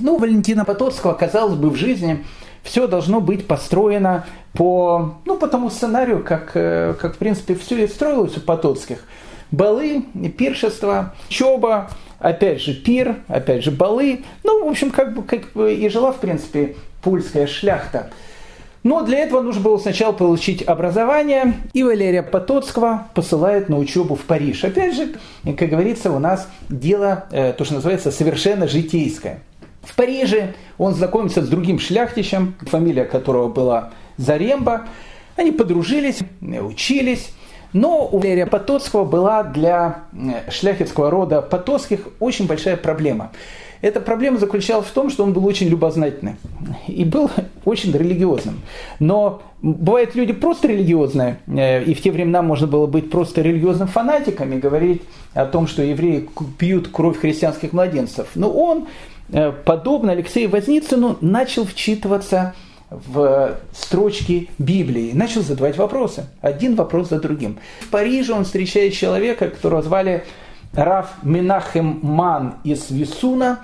[0.00, 2.24] Ну, Валентина Потоцкого, казалось бы, в жизни
[2.62, 7.84] все должно быть построено по, ну, по тому сценарию, как, э, как в принципе, все
[7.84, 9.04] и строилось у Потоцких.
[9.50, 10.04] Балы,
[10.36, 14.24] пиршество, чоба, опять же пир, опять же балы.
[14.44, 18.10] Ну, в общем, как бы, как бы и жила, в принципе, польская шляхта.
[18.82, 24.22] Но для этого нужно было сначала получить образование, и Валерия Потоцкого посылает на учебу в
[24.22, 24.64] Париж.
[24.64, 25.14] Опять же,
[25.56, 29.40] как говорится, у нас дело, э, то, что называется, совершенно житейское.
[29.82, 34.86] В Париже он знакомится с другим шляхтичем, фамилия которого была Заремба.
[35.36, 37.32] Они подружились, учились.
[37.72, 40.04] Но у Валерия Потоцкого была для
[40.50, 43.32] шляхетского рода Потоцких очень большая проблема.
[43.80, 46.36] Эта проблема заключалась в том, что он был очень любознательный
[46.86, 47.30] и был
[47.64, 48.60] очень религиозным.
[49.00, 53.88] Но бывают люди просто религиозные, э, и в те времена можно было быть просто религиозным
[53.88, 55.02] фанатиком и говорить
[55.34, 58.28] о том, что евреи пьют кровь христианских младенцев.
[58.36, 59.11] Но он Э,
[59.64, 62.54] подобно Алексею Возницыну, начал вчитываться
[62.90, 67.58] в строчки Библии, начал задавать вопросы, один вопрос за другим.
[67.80, 70.24] В Париже он встречает человека, которого звали
[70.72, 73.60] Раф Минахем Ман из Висуна.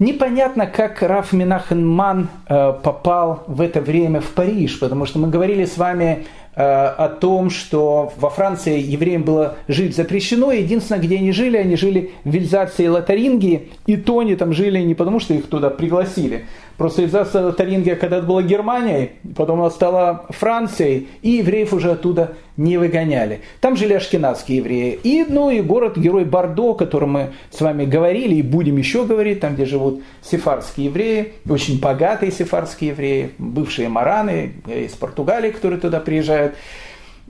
[0.00, 5.28] Непонятно, как Раф Минахем Ман э, попал в это время в Париж, потому что мы
[5.28, 6.24] говорили с вами
[6.56, 10.52] э, о том, что во Франции евреям было жить запрещено.
[10.52, 13.68] Единственное, где они жили, они жили в Вильзаце и Лотарингии.
[13.84, 16.46] И то они там жили не потому, что их туда пригласили,
[16.80, 22.78] Просто из-за Тарингия когда-то была Германией, потом она стала Францией, и евреев уже оттуда не
[22.78, 23.42] выгоняли.
[23.60, 24.98] Там жили ашкенадские евреи.
[25.02, 29.40] И, ну, и город-герой Бордо, о котором мы с вами говорили и будем еще говорить,
[29.40, 36.00] там, где живут сефардские евреи, очень богатые сефардские евреи, бывшие мараны из Португалии, которые туда
[36.00, 36.54] приезжают.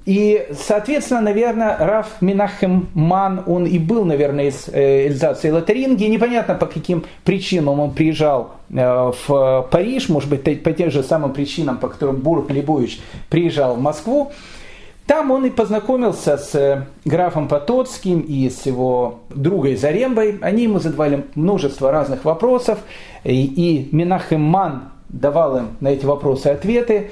[0.07, 6.09] И, соответственно, наверное, Раф Минахем Ман, он и был, наверное, из э, Эльзаса и.
[6.09, 11.33] Непонятно, по каким причинам он приезжал э, в Париж, может быть, по тем же самым
[11.33, 14.33] причинам, по которым Бург Лебович приезжал в Москву.
[15.07, 20.39] Там он и познакомился с э, графом Потоцким и с его другой Зарембой.
[20.41, 22.79] Они ему задавали множество разных вопросов,
[23.25, 27.11] и Минахем Ман давал им на эти вопросы ответы.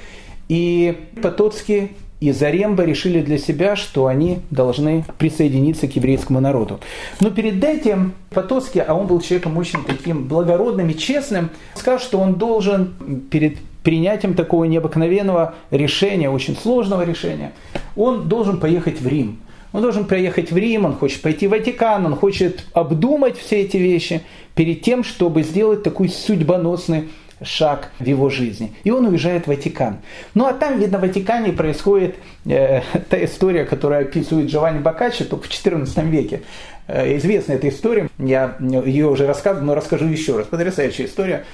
[0.48, 6.80] И Потоцкий и Заремба решили для себя, что они должны присоединиться к еврейскому народу.
[7.20, 12.18] Но перед этим Потоцкий, а он был человеком очень таким благородным и честным, сказал, что
[12.18, 12.94] он должен
[13.30, 17.52] перед принятием такого необыкновенного решения, очень сложного решения,
[17.96, 19.38] он должен поехать в Рим.
[19.72, 23.76] Он должен приехать в Рим, он хочет пойти в Ватикан, он хочет обдумать все эти
[23.76, 24.22] вещи
[24.54, 27.10] перед тем, чтобы сделать такой судьбоносный
[27.42, 28.72] шаг в его жизни.
[28.84, 29.98] И он уезжает в Ватикан.
[30.34, 35.46] Ну а там, видно, в Ватикане происходит э, та история, которую описывает Джованни Боккаччо только
[35.46, 36.42] в XIV веке.
[36.88, 40.46] известна эта история, я ее уже рассказывал, но расскажу еще раз.
[40.46, 41.44] Потрясающая история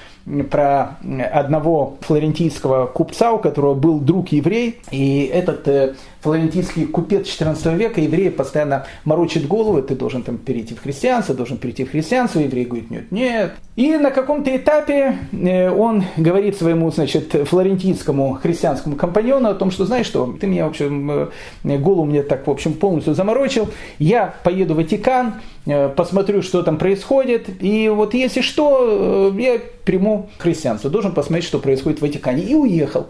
[0.49, 0.97] про
[1.31, 5.95] одного флорентийского купца, у которого был друг еврей, и этот э,
[6.25, 11.59] флорентийский купец 14 века, евреи постоянно морочит голову, ты должен там перейти в христианство, должен
[11.59, 13.53] перейти в христианство, еврей говорит, нет, нет.
[13.75, 19.85] И на каком-то этапе э, он говорит своему, значит, флорентийскому христианскому компаньону о том, что,
[19.85, 21.29] знаешь что, ты меня, в общем,
[21.63, 25.35] э, голову мне так, в общем, полностью заморочил, я поеду в Ватикан,
[25.95, 31.99] посмотрю, что там происходит, и вот если что, я приму христианство, должен посмотреть, что происходит
[31.99, 32.41] в Ватикане.
[32.41, 33.07] И уехал.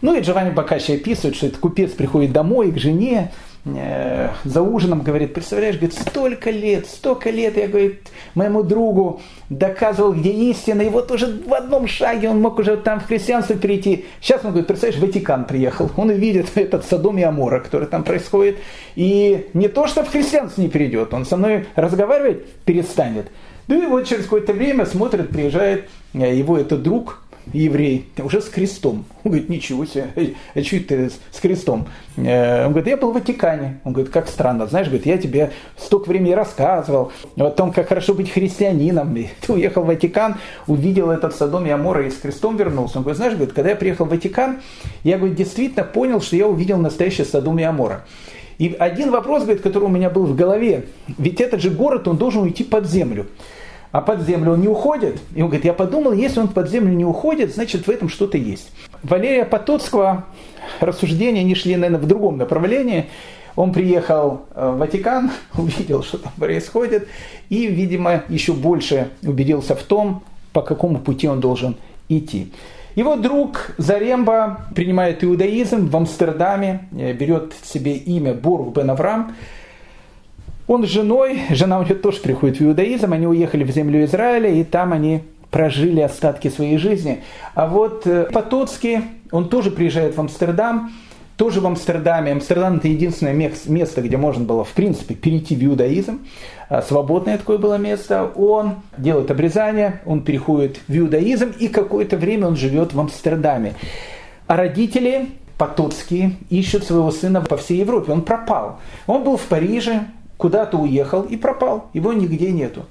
[0.00, 3.32] Ну и Джованни Бокаччи описывает, что этот купец приходит домой к жене,
[3.64, 8.02] э, за ужином говорит, представляешь, говорит, столько лет, столько лет я, говорит,
[8.34, 9.20] моему другу
[9.50, 13.56] доказывал, где истина, и вот уже в одном шаге он мог уже там в христианство
[13.56, 14.06] перейти.
[14.20, 18.58] Сейчас он говорит, представляешь, Ватикан приехал, он увидит этот Содом и Амора, который там происходит,
[18.94, 23.30] и не то, что в христианство не перейдет, он со мной разговаривать перестанет.
[23.66, 27.22] Ну и вот через какое-то время смотрит, приезжает э, его этот друг,
[27.52, 29.04] еврей, уже с крестом.
[29.24, 30.08] Он говорит, ничего себе,
[30.54, 31.88] а что ты с крестом?
[32.16, 33.80] Э, он говорит, я был в Ватикане.
[33.84, 38.14] Он говорит, как странно, знаешь, говорит, я тебе столько времени рассказывал о том, как хорошо
[38.14, 39.16] быть христианином.
[39.16, 40.36] И ты уехал в Ватикан,
[40.66, 42.98] увидел этот Содом и Амора и с крестом вернулся.
[42.98, 44.60] Он говорит, знаешь, говорит, когда я приехал в Ватикан,
[45.04, 48.04] я говорит, действительно понял, что я увидел настоящий Содом и Амора.
[48.58, 50.86] И один вопрос, говорит, который у меня был в голове,
[51.16, 53.26] ведь этот же город, он должен уйти под землю
[53.92, 55.20] а под землю он не уходит.
[55.34, 58.36] И он говорит, я подумал, если он под землю не уходит, значит в этом что-то
[58.36, 58.70] есть.
[59.02, 60.24] Валерия Потоцкого
[60.80, 63.06] рассуждения не шли, наверное, в другом направлении.
[63.56, 67.08] Он приехал э, в Ватикан, увидел, что там происходит,
[67.48, 70.22] и, видимо, еще больше убедился в том,
[70.52, 71.76] по какому пути он должен
[72.08, 72.52] идти.
[72.94, 79.34] Его друг Заремба принимает иудаизм в Амстердаме, э, берет себе имя Борух Бен Авраам,
[80.68, 84.50] он с женой, жена у него тоже приходит в иудаизм, они уехали в землю Израиля,
[84.50, 87.22] и там они прожили остатки своей жизни.
[87.54, 89.00] А вот э, Потоцкий,
[89.32, 90.92] он тоже приезжает в Амстердам,
[91.38, 92.32] тоже в Амстердаме.
[92.32, 96.26] Амстердам это единственное место, где можно было, в принципе, перейти в иудаизм.
[96.68, 98.30] А, свободное такое было место.
[98.36, 103.74] Он делает обрезание, он переходит в иудаизм, и какое-то время он живет в Амстердаме.
[104.48, 108.12] А родители Потоцкие ищут своего сына по всей Европе.
[108.12, 108.78] Он пропал.
[109.06, 110.04] Он был в Париже,
[110.38, 112.86] куда-то уехал и пропал, его нигде нету.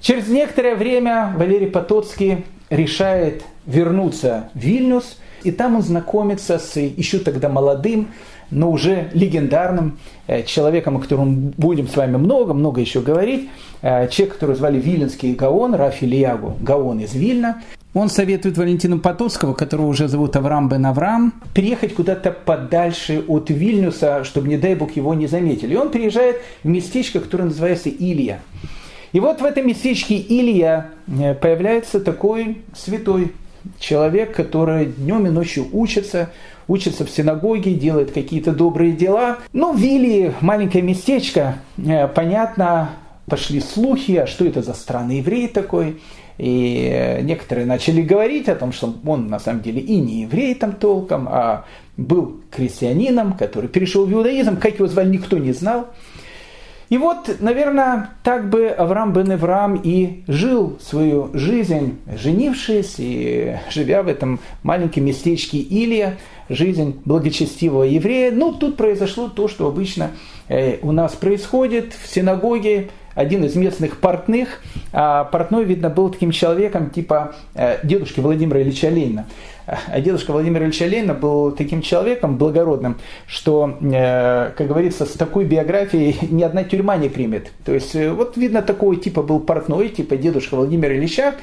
[0.00, 7.18] Через некоторое время Валерий Потоцкий решает вернуться в Вильнюс, и там он знакомится с еще
[7.18, 8.08] тогда молодым,
[8.50, 13.48] но уже легендарным э, человеком, о котором будем с вами много-много еще говорить,
[13.82, 17.62] э, человек, которого звали Виленский Гаон, Рафи Лиягу Гаон из Вильна.
[17.94, 24.24] Он советует Валентину Потоцкого, которого уже зовут Авраам бен Авраам, переехать куда-то подальше от Вильнюса,
[24.24, 25.74] чтобы, не дай бог, его не заметили.
[25.74, 28.40] И он приезжает в местечко, которое называется Илья.
[29.12, 33.32] И вот в этом местечке Илья э, появляется такой святой
[33.78, 36.30] человек, который днем и ночью учится,
[36.68, 39.36] учится в синагоге, делает какие-то добрые дела.
[39.52, 42.92] Ну, в Илье маленькое местечко, э, понятно,
[43.26, 46.00] пошли слухи, а что это за странный еврей такой–
[46.42, 50.72] и некоторые начали говорить о том, что он на самом деле и не еврей там
[50.72, 51.66] толком, а
[51.96, 55.86] был крестьянином, который перешел в иудаизм, как его звали, никто не знал.
[56.88, 64.02] И вот, наверное, так бы Авраам бен Авраам и жил свою жизнь, женившись и живя
[64.02, 66.16] в этом маленьком местечке Илья,
[66.48, 68.32] жизнь благочестивого еврея.
[68.32, 70.10] Ну, тут произошло то, что обычно
[70.48, 74.60] э, у нас происходит в синагоге, один из местных портных.
[74.92, 79.26] А портной, видно, был таким человеком типа э, дедушки Владимира Ильича Ленина.
[79.66, 85.44] А дедушка Владимира Ильича Ленина был таким человеком благородным, что, э, как говорится, с такой
[85.44, 87.52] биографией ни одна тюрьма не примет.
[87.64, 91.34] То есть, э, вот видно, такого типа был портной, типа дедушка Владимира Ильича.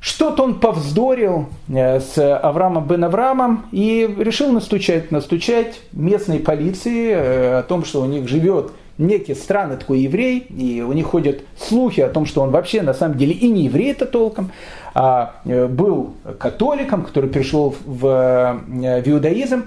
[0.00, 7.86] Что-то он повздорил с Авраамом бен Авраамом и решил настучать, настучать местной полиции о том,
[7.86, 12.26] что у них живет некий странный такой еврей, и у них ходят слухи о том,
[12.26, 14.50] что он вообще на самом деле и не еврей это толком,
[14.94, 19.64] а э, был католиком, который пришел в, э, в иудаизм.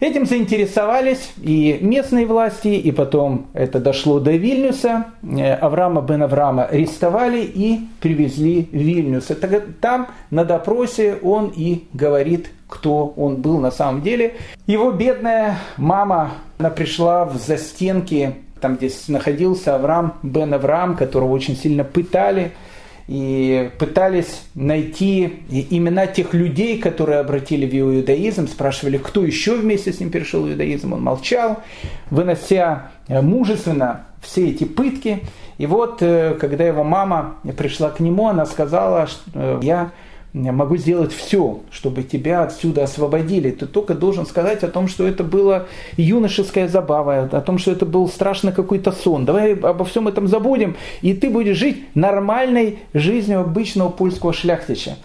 [0.00, 5.06] Этим заинтересовались и местные власти, и потом это дошло до Вильнюса.
[5.22, 9.28] Э, Авраама бен Авраама арестовали и привезли в Вильнюс.
[9.82, 14.36] Там на допросе он и говорит, кто он был на самом деле.
[14.66, 21.56] Его бедная мама, она пришла в застенки там, где находился Авраам бен Авраам, которого очень
[21.56, 22.52] сильно пытали,
[23.08, 29.98] и пытались найти имена тех людей, которые обратили в иудаизм, спрашивали, кто еще вместе с
[29.98, 31.58] ним перешел в иудаизм, он молчал,
[32.10, 35.24] вынося э, мужественно все эти пытки.
[35.58, 39.90] И вот, когда его мама пришла к нему, она сказала, что я
[40.32, 43.50] могу сделать все, чтобы тебя отсюда освободили.
[43.50, 45.66] Ты только должен сказать о том, что это была
[45.96, 49.24] юношеская забава, о том, что это был страшно какой-то сон.
[49.24, 54.96] Давай обо всем этом забудем, и ты будешь жить нормальной жизнью обычного польского шляхтича.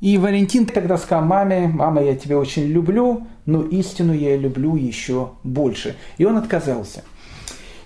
[0.00, 5.30] И Валентин тогда сказал маме, мама, я тебя очень люблю, но истину я люблю еще
[5.44, 5.94] больше.
[6.18, 7.04] И он отказался.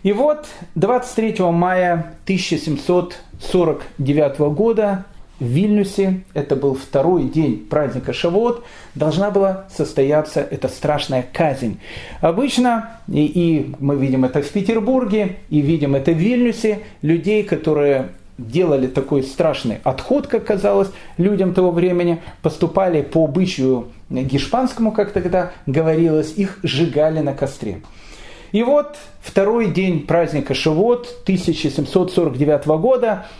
[0.03, 5.05] И вот 23 мая 1749 года
[5.41, 8.64] в Вильнюсе, это был второй день праздника Шавот,
[8.95, 11.78] должна была состояться эта страшная казнь.
[12.20, 18.09] Обычно, и, и мы видим это в Петербурге, и видим это в Вильнюсе, людей, которые
[18.36, 25.53] делали такой страшный отход, как казалось, людям того времени, поступали по обычаю гешпанскому, как тогда
[25.66, 27.80] говорилось, их сжигали на костре.
[28.51, 33.26] И вот второй день праздника Шавот 1749 года–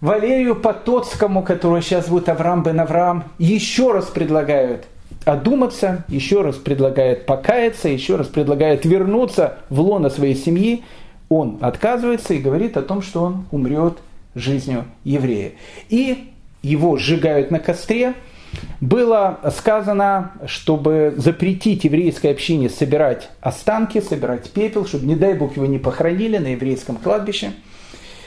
[0.00, 4.86] Валерию Потоцкому, который сейчас будет Авраам бен Авраам, еще раз предлагают
[5.26, 10.84] одуматься, еще раз предлагает покаяться, еще раз предлагает вернуться в лоно своей семьи.
[11.28, 13.98] Он отказывается и говорит о том, что он умрет
[14.34, 15.52] жизнью еврея.
[15.90, 16.30] И
[16.62, 18.14] его сжигают на костре.
[18.80, 25.66] Было сказано, чтобы запретить еврейской общине собирать останки, собирать пепел, чтобы, не дай бог, его
[25.66, 27.52] не похоронили на еврейском кладбище–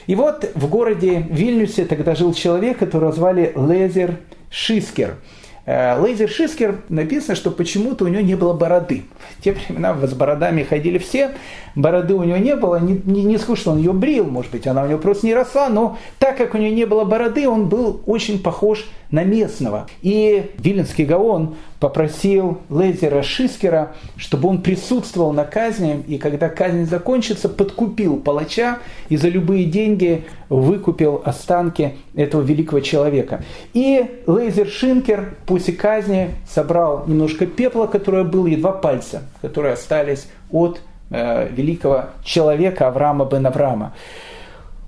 [0.07, 5.15] и вот в городе Вильнюсе тогда жил человек, которого звали Лезер Шискер.
[5.65, 9.03] Э, Лейзер Шискер написано, что почему-то у него не было бороды.
[9.37, 11.31] В те времена с бородами ходили все,
[11.75, 14.67] бороды у него не было, не, не, не скажу, что он ее брил, может быть,
[14.67, 17.67] она у него просто не росла, но так как у него не было бороды, он
[17.69, 19.87] был очень похож на местного.
[20.01, 27.47] И Виленский Гаон попросил Лезера Шискера, чтобы он присутствовал на казни, и когда казнь закончится,
[27.47, 33.43] подкупил палача и за любые деньги выкупил останки этого великого человека.
[33.73, 38.71] И Лейзер Шинкер после казни собрал немножко пепла, которое было, и два
[39.13, 43.93] пальца, которые остались от э, великого человека Авраама бен Авраама.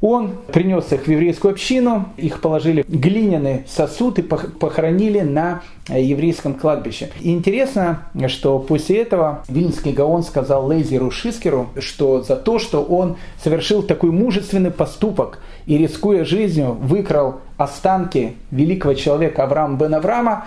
[0.01, 6.53] Он принес их в еврейскую общину, их положили в глиняный сосуд и похоронили на еврейском
[6.53, 7.09] кладбище.
[7.21, 13.15] И интересно, что после этого Вильнский Гаон сказал Лейзеру Шискеру, что за то, что он
[13.41, 20.45] совершил такой мужественный поступок и, рискуя жизнью, выкрал останки великого человека Авраама бен Авраама,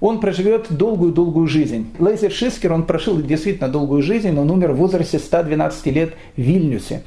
[0.00, 1.94] он проживет долгую-долгую жизнь.
[1.98, 7.02] Лейзер Шискер, он прожил действительно долгую жизнь, он умер в возрасте 112 лет в Вильнюсе.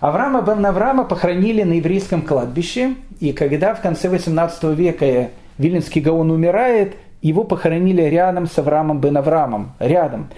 [0.00, 6.30] Авраама бен Авраама похоронили на еврейском кладбище, и когда в конце 18 века Виленский Гаон
[6.30, 10.28] умирает, его похоронили рядом с Авраамом бен Авраамом, рядом.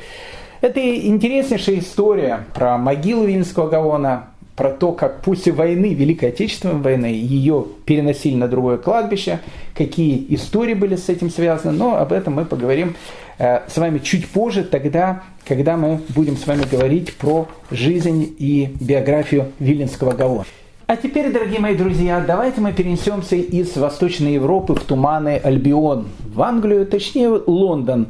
[0.61, 7.07] Это интереснейшая история про могилу Вильнского Гаона, про то, как после войны, Великой Отечественной войны,
[7.07, 9.41] ее переносили на другое кладбище,
[9.75, 12.95] какие истории были с этим связаны, но об этом мы поговорим
[13.39, 18.71] э, с вами чуть позже, тогда, когда мы будем с вами говорить про жизнь и
[18.81, 20.45] биографию Виленского Гаона.
[20.87, 26.43] А теперь, дорогие мои друзья, давайте мы перенесемся из Восточной Европы в туманы Альбион, в
[26.43, 28.09] Англию, точнее Лондон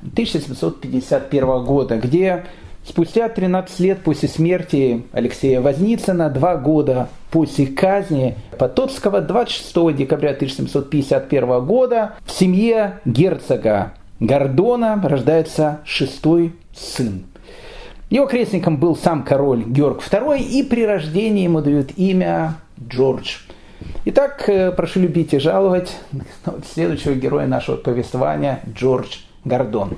[0.00, 2.46] 1751 года, где
[2.86, 11.64] Спустя 13 лет после смерти Алексея Возницына, два года после казни Потоцкого, 26 декабря 1751
[11.64, 17.24] года, в семье герцога Гордона рождается шестой сын.
[18.10, 23.38] Его крестником был сам король Георг II, и при рождении ему дают имя Джордж.
[24.04, 25.96] Итак, э, прошу любить и жаловать
[26.74, 29.96] следующего героя нашего повествования Джордж Гордон.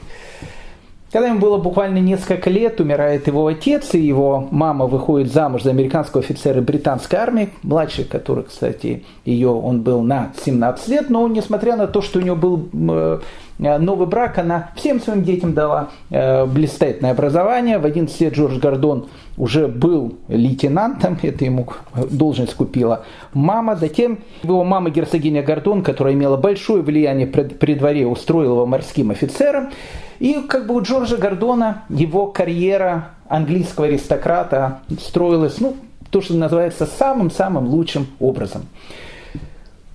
[1.12, 5.70] Когда ему было буквально несколько лет, умирает его отец, и его мама выходит замуж за
[5.70, 11.76] американского офицера британской армии, младший, который, кстати, ее он был на 17 лет, но несмотря
[11.76, 13.20] на то, что у него был э,
[13.58, 17.78] новый брак, она всем своим детям дала э, блистательное образование.
[17.78, 21.68] В 11 лет Джордж Гордон уже был лейтенантом, это ему
[22.10, 23.76] должность купила мама.
[23.76, 29.70] Затем его мама герцогиня Гордон, которая имела большое влияние при дворе, устроила его морским офицером.
[30.18, 35.76] И как бы у Джорджа Гордона его карьера английского аристократа строилась, ну,
[36.10, 38.66] то, что называется самым-самым лучшим образом.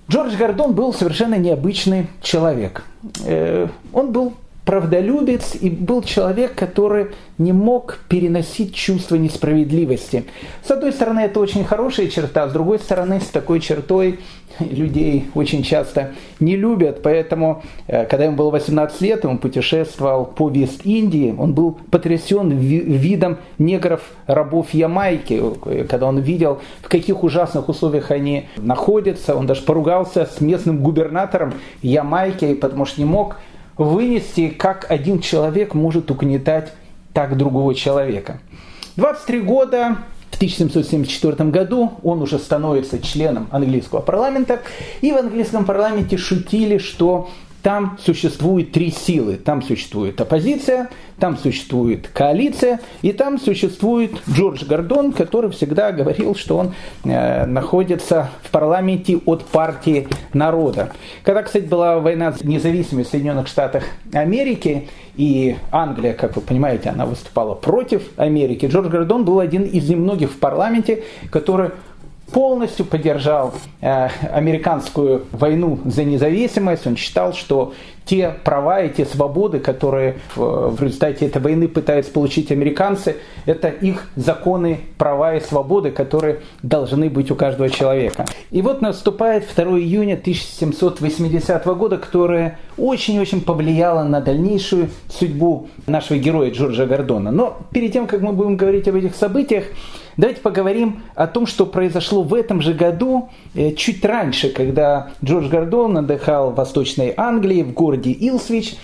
[0.08, 2.84] Джордж Гордон был совершенно необычный человек.
[3.24, 4.34] Э, он был
[4.64, 7.08] правдолюбец и был человек, который
[7.38, 10.24] не мог переносить чувство несправедливости.
[10.64, 14.20] С одной стороны, это очень хорошая черта, с другой стороны, с такой чертой
[14.60, 17.02] людей очень часто не любят.
[17.02, 23.38] Поэтому, э, когда ему было 18 лет, он путешествовал по Вест-Индии, он был потрясен видом
[23.58, 25.42] негров-рабов Ямайки,
[25.88, 29.34] когда он видел, в каких ужасных условиях они находятся.
[29.34, 33.38] Он даже поругался с местным губернатором Ямайки, потому что не мог
[33.82, 36.72] вынести, как один человек может угнетать
[37.12, 38.40] так другого человека.
[38.96, 39.98] 23 года,
[40.30, 44.60] в 1774 году он уже становится членом английского парламента,
[45.00, 47.28] и в английском парламенте шутили, что
[47.62, 49.36] там существует три силы.
[49.36, 56.58] Там существует оппозиция, там существует коалиция, и там существует Джордж Гордон, который всегда говорил, что
[56.58, 60.92] он э, находится в парламенте от партии народа.
[61.22, 66.88] Когда, кстати, была война за независимость в Соединенных Штатах Америки, и Англия, как вы понимаете,
[66.88, 71.70] она выступала против Америки, Джордж Гордон был один из немногих в парламенте, который
[72.32, 76.86] полностью поддержал э, американскую войну за независимость.
[76.86, 77.74] Он считал, что
[78.04, 83.68] те права и те свободы, которые в, в результате этой войны пытаются получить американцы, это
[83.68, 88.26] их законы, права и свободы, которые должны быть у каждого человека.
[88.50, 96.50] И вот наступает 2 июня 1780 года, которое очень-очень повлияло на дальнейшую судьбу нашего героя
[96.50, 97.30] Джорджа Гордона.
[97.30, 99.64] Но перед тем, как мы будем говорить об этих событиях,
[100.16, 105.48] Давайте поговорим о том, что произошло в этом же году, э, чуть раньше, когда Джордж
[105.48, 108.76] Гордон отдыхал в Восточной Англии, в городе Илсвич.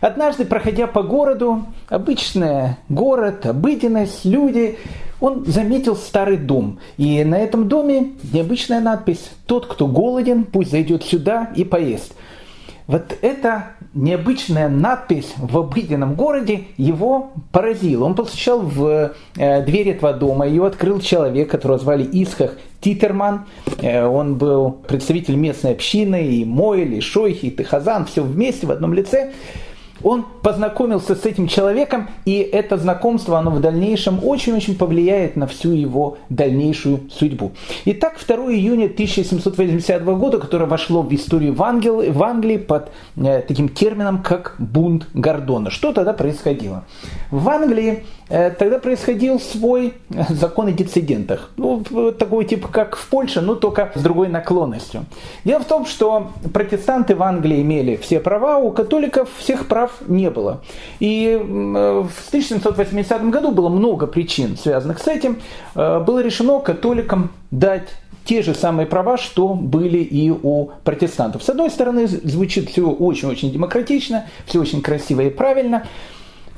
[0.00, 4.78] Однажды, проходя по городу, обычный город, обыденность, люди,
[5.20, 6.78] он заметил старый дом.
[6.96, 12.14] И на этом доме необычная надпись «Тот, кто голоден, пусть зайдет сюда и поест».
[12.86, 18.04] Вот эта необычная надпись в обыденном городе его поразила.
[18.04, 23.46] Он постучал в э, дверь этого дома, ее открыл человек, которого звали Исхах Титерман.
[23.80, 28.70] Э, он был представитель местной общины, и Мойль, и Шойхи, и Тихазан, все вместе в
[28.70, 29.32] одном лице
[30.02, 35.72] он познакомился с этим человеком, и это знакомство, оно в дальнейшем очень-очень повлияет на всю
[35.72, 37.52] его дальнейшую судьбу.
[37.84, 43.42] Итак, 2 июня 1780 года, которое вошло в историю в Англии, в Англии под э,
[43.42, 45.70] таким термином, как бунт Гордона.
[45.70, 46.84] Что тогда происходило?
[47.30, 48.04] В Англии
[48.50, 51.50] тогда происходил свой э, закон о децидентах.
[51.56, 55.04] Ну, такой тип, как в Польше, но только с другой наклонностью.
[55.44, 60.30] Дело в том, что протестанты в Англии имели все права, у католиков всех прав не
[60.30, 60.60] было.
[60.98, 65.40] И в 1780 году было много причин, связанных с этим.
[65.74, 67.88] Э, было решено католикам дать
[68.26, 71.44] те же самые права, что были и у протестантов.
[71.44, 75.86] С одной стороны, звучит все очень-очень демократично, все очень красиво и правильно,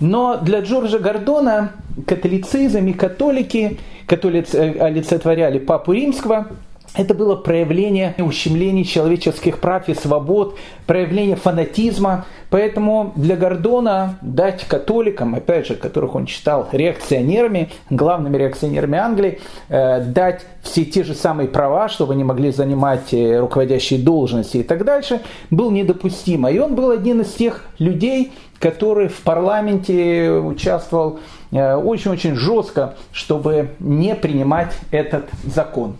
[0.00, 1.72] но для Джорджа Гордона
[2.06, 6.48] католицизм и католики, которые олицетворяли Папу Римского,
[6.94, 12.24] это было проявление ущемления человеческих прав и свобод, проявление фанатизма.
[12.50, 20.00] Поэтому для Гордона дать католикам, опять же, которых он считал реакционерами, главными реакционерами Англии, э,
[20.02, 24.84] дать все те же самые права, чтобы они могли занимать э, руководящие должности и так
[24.84, 25.20] дальше,
[25.50, 26.50] был недопустимо.
[26.50, 31.20] И он был один из тех людей, который в парламенте участвовал
[31.50, 35.96] очень-очень жестко, чтобы не принимать этот закон.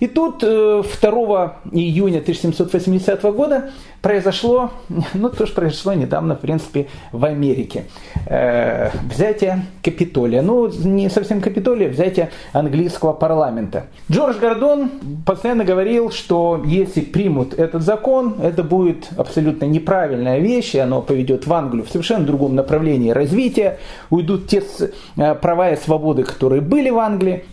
[0.00, 3.70] И тут 2 э, июня 1780 года
[4.02, 4.70] произошло,
[5.14, 7.84] ну то, что произошло недавно, в принципе, в Америке.
[8.26, 10.42] Э, взятие Капитолия.
[10.42, 13.86] Ну, не совсем Капитолия, взятие английского парламента.
[14.10, 14.90] Джордж Гордон
[15.26, 21.46] постоянно говорил, что если примут этот закон, это будет абсолютно неправильная вещь, и оно поведет
[21.46, 23.78] в Англию в совершенно другом направлении развития.
[24.08, 27.44] Уйдут те э, права и свободы, которые были в Англии,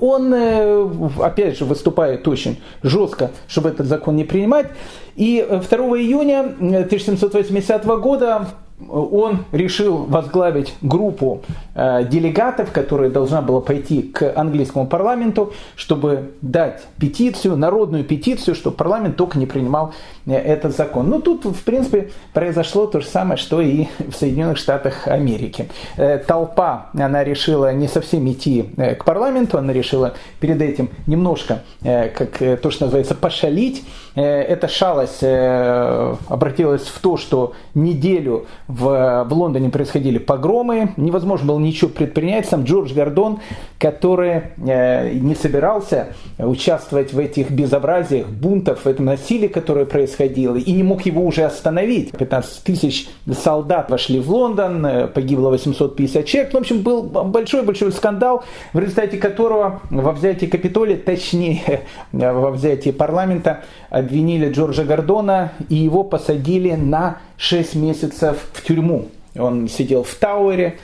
[0.00, 0.88] он, э,
[1.20, 4.66] опять же, выступает очень жестко, чтобы этот закон не принимать.
[5.14, 5.60] И 2
[5.98, 8.48] июня 1780 года
[8.90, 11.42] он решил возглавить группу
[11.74, 18.76] э, делегатов, которая должна была пойти к английскому парламенту, чтобы дать петицию, народную петицию, чтобы
[18.76, 19.94] парламент только не принимал
[20.26, 21.08] э, этот закон.
[21.08, 25.70] Ну, тут, в принципе, произошло то же самое, что и в Соединенных Штатах Америки.
[25.96, 32.60] Э, толпа, она решила не совсем идти к парламенту, она решила перед этим немножко, как
[32.60, 33.84] то, что называется, пошалить.
[34.16, 41.90] Эта шалость обратилась в то, что неделю в, в Лондоне происходили погромы, невозможно было ничего
[41.90, 42.48] предпринять.
[42.48, 43.40] Сам Джордж Гордон
[43.78, 46.08] который э, не собирался
[46.38, 51.44] участвовать в этих безобразиях, бунтах, в этом насилии, которое происходило, и не мог его уже
[51.44, 52.12] остановить.
[52.12, 56.54] 15 тысяч солдат вошли в Лондон, э, погибло 850 человек.
[56.54, 63.62] В общем, был большой-большой скандал, в результате которого во взятии Капитолия, точнее, во взятии парламента,
[64.06, 69.08] обвинили Джорджа Гордона и его посадили на 6 месяцев в тюрьму.
[69.36, 70.78] Он сидел в Тауэре.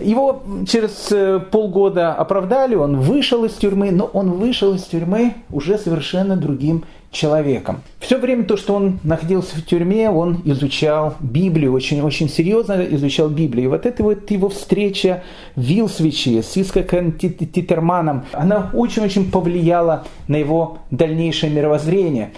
[0.00, 5.78] Его через э, полгода оправдали, он вышел из тюрьмы, но он вышел из тюрьмы уже
[5.78, 7.82] совершенно другим человеком.
[8.00, 13.64] Все время то, что он находился в тюрьме, он изучал Библию, очень-очень серьезно изучал Библию.
[13.64, 15.22] И вот эта вот его встреча
[15.56, 22.32] в Вилсвиче с Искаком Титерманом, она очень-очень повлияла на его дальнейшее мировоззрение.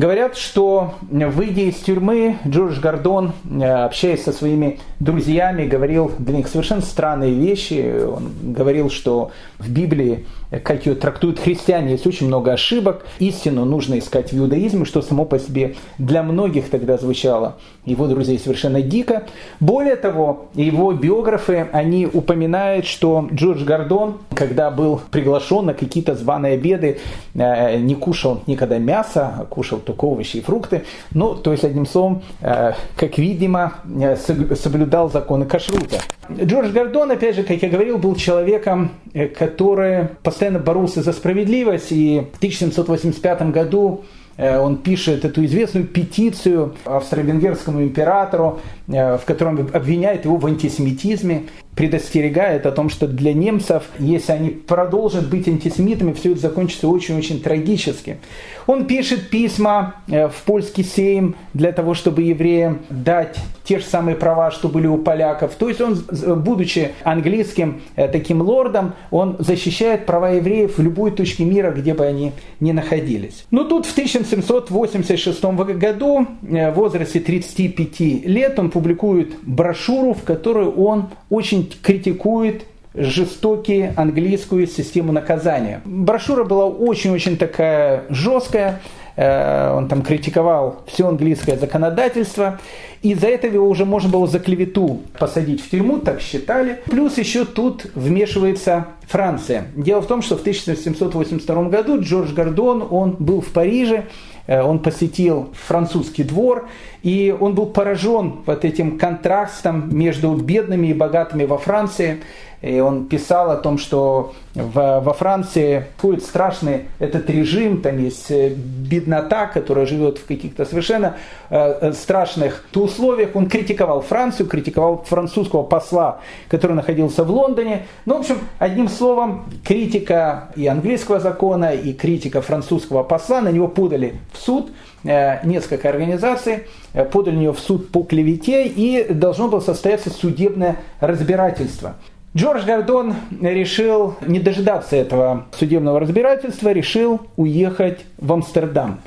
[0.00, 6.48] Говорят, что выйдя из тюрьмы, Джордж Гордон, э, общаясь со своими друзьями, говорил для них
[6.48, 8.02] совершенно странные вещи.
[8.06, 10.24] Он говорил, что в Библии,
[10.62, 13.04] как ее трактуют христиане, есть очень много ошибок.
[13.18, 18.38] Истину нужно искать в иудаизме, что само по себе для многих тогда звучало его друзей
[18.38, 19.24] совершенно дико.
[19.58, 26.54] Более того, его биографы, они упоминают, что Джордж Гордон, когда был приглашен на какие-то званые
[26.54, 27.00] обеды,
[27.34, 30.84] э, не кушал никогда мясо, а кушал только овощи и фрукты.
[31.12, 35.98] Ну, то есть, одним словом, э, как видимо, э, соблюдал законы кашрута.
[36.30, 38.90] Джордж Гордон, опять же, как я говорил, был человеком,
[39.38, 44.04] который постоянно боролся за справедливость, и в 1785 году
[44.40, 51.42] Э, он пишет эту известную петицию австро-венгерскому императору, э, в котором обвиняет его в антисемитизме
[51.74, 57.40] предостерегает о том, что для немцев, если они продолжат быть антисемитами, все это закончится очень-очень
[57.40, 58.18] трагически.
[58.66, 64.16] Он пишет письма э, в польский сейм для того, чтобы евреям дать те же самые
[64.16, 65.54] права, что были у поляков.
[65.54, 65.96] То есть он,
[66.42, 72.04] будучи английским э, таким лордом, он защищает права евреев в любой точке мира, где бы
[72.04, 73.46] они ни находились.
[73.50, 80.66] Но тут в 1786 году, э, в возрасте 35 лет, он публикует брошюру, в которой
[80.66, 85.80] он очень критикует жестокие английскую систему наказания.
[85.84, 88.80] Брошюра была очень-очень такая жесткая,
[89.16, 92.58] э, он там критиковал все английское законодательство,
[93.02, 96.80] и за это его уже можно было за клевету посадить в тюрьму, так считали.
[96.86, 99.66] Плюс еще тут вмешивается Франция.
[99.76, 104.06] Дело в том, что в 1782 году Джордж Гордон, он был в Париже,
[104.46, 106.68] он посетил французский двор,
[107.02, 112.20] и он был поражен вот этим контрастом между бедными и богатыми во Франции.
[112.62, 118.30] И он писал о том, что в, во Франции будет страшный этот режим, там есть
[118.30, 121.16] э, беднота, которая живет в каких-то совершенно
[121.48, 123.30] э, э, страшных условиях.
[123.34, 127.86] Он критиковал Францию, критиковал французского посла, который находился в Лондоне.
[128.04, 133.68] Ну, в общем, одним словом, критика и английского закона, и критика французского посла, на него
[133.68, 134.70] подали в суд
[135.02, 136.64] несколько организаций,
[137.10, 141.94] подали на него в суд по клевете, и должно было состояться судебное разбирательство.
[142.36, 149.00] Джордж Гордон решил не дожидаться этого судебного разбирательства, решил уехать в Амстердам.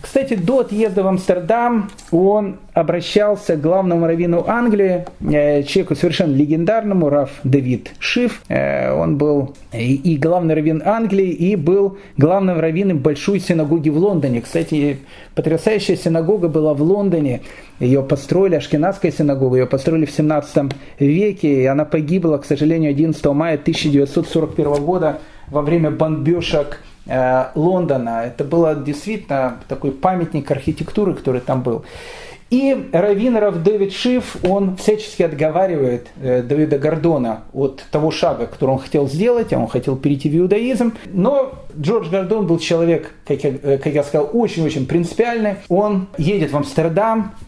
[0.00, 7.08] Кстати, до отъезда в Амстердам он обращался к главному раввину Англии, э, человеку совершенно легендарному,
[7.08, 8.42] Раф Давид Шиф.
[8.48, 14.40] Э, он был и главный раввин Англии, и был главным раввином большой синагоги в Лондоне.
[14.40, 14.98] Кстати,
[15.34, 17.40] потрясающая синагога была в Лондоне.
[17.80, 23.24] Ее построили, Ашкенадская синагога, ее построили в 17 веке, и она погибла, к сожалению, 11
[23.26, 25.18] мая 1941 года
[25.50, 26.80] во время бомбежек
[27.54, 28.24] Лондона.
[28.26, 31.84] Это было действительно такой памятник архитектуры, который там был.
[32.50, 38.78] И Равинеров Дэвид Шиф, он всячески отговаривает э, Давида Гордона от того шага, который он
[38.78, 40.94] хотел сделать, а он хотел перейти в иудаизм.
[41.12, 45.56] Но Джордж Гордон был человек, как я, э, как я сказал, очень-очень принципиальный.
[45.68, 47.47] Он едет в Амстердам, Э,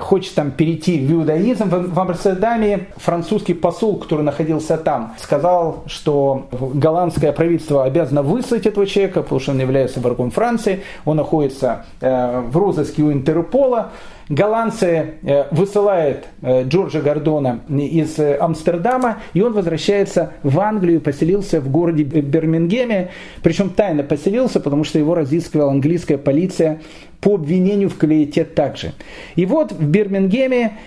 [0.00, 1.68] хочет там перейти в иудаизм.
[1.68, 9.22] В Амстердаме французский посол, который находился там, сказал, что голландское правительство обязано выслать этого человека,
[9.22, 13.92] потому что он является врагом Франции, он находится э, в розыске у Интерпола.
[14.28, 22.02] Голландцы э, высылают Джорджа Гордона из Амстердама, и он возвращается в Англию, поселился в городе
[22.02, 23.10] Бирмингеме,
[23.42, 26.80] причем тайно поселился, потому что его разыскивала английская полиция
[27.20, 28.92] по обвинению в клевете также.
[29.34, 30.78] И вот в Бирмингеме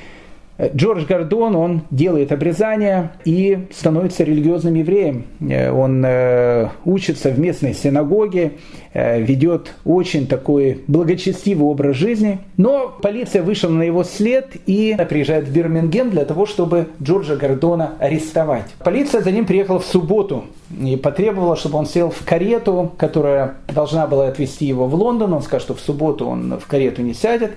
[0.68, 5.26] Джордж Гордон, он делает обрезание и становится религиозным евреем.
[5.42, 8.54] Э, он э, учится в местной синагоге,
[8.94, 12.40] э, ведет очень такой благочестивый образ жизни.
[12.58, 17.94] Но полиция вышла на его след и приезжает в Бирмингем для того, чтобы Джорджа Гордона
[18.00, 18.66] арестовать.
[18.84, 20.46] Полиция за ним приехала в субботу
[20.80, 25.34] и потребовала, чтобы он сел в карету, которая должна была отвезти его в Лондон.
[25.34, 27.52] Он сказал, что в субботу он в карету не сядет.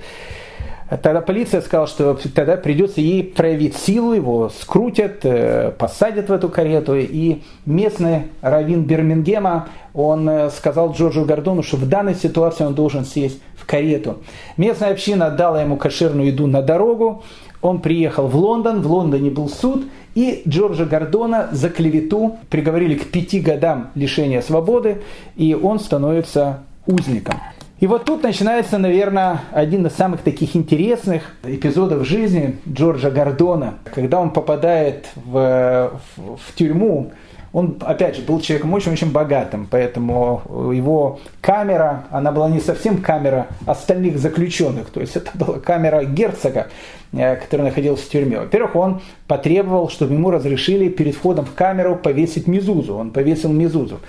[0.89, 6.51] Тогда полиция сказала, что тогда придется ей проявить силу, его скрутят, э, посадят в эту
[6.51, 6.95] карету.
[6.95, 13.07] И местный раввин Бирмингема, он э, сказал Джорджу Гордону, что в данной ситуации он должен
[13.07, 14.19] сесть в карету.
[14.59, 17.25] Местная община дала ему кошерную еду на дорогу.
[17.63, 23.11] Он приехал в Лондон, в Лондоне был суд, и Джорджа Гордона за клевету приговорили к
[23.11, 24.99] пяти годам лишения свободы,
[25.35, 27.37] и он становится узником.
[27.85, 34.21] И вот тут начинается, наверное, один из самых таких интересных эпизодов жизни Джорджа Гордона, когда
[34.21, 37.13] он попадает в, в, в тюрьму.
[37.53, 43.49] Он, опять же, был человеком очень-очень богатым, поэтому его камера, она была не совсем камера
[43.67, 46.69] остальных заключенных, то есть это была камера герцога,
[47.13, 48.41] э, который находился в тюрьме.
[48.41, 52.97] Во-первых, он потребовал, чтобы ему разрешили перед входом в камеру повесить мизузу.
[52.97, 54.01] Он повесил мизузу.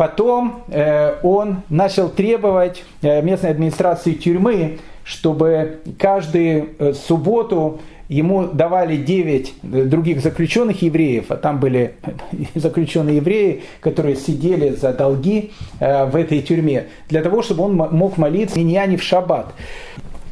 [0.00, 8.96] Потом э, он начал требовать э, местной администрации тюрьмы, чтобы каждую э, субботу ему давали
[8.96, 11.96] 9 других заключенных евреев, а там были
[12.54, 18.58] заключенные евреи, которые сидели за долги в этой тюрьме, для того, чтобы он мог молиться
[18.58, 19.52] не в шаббат.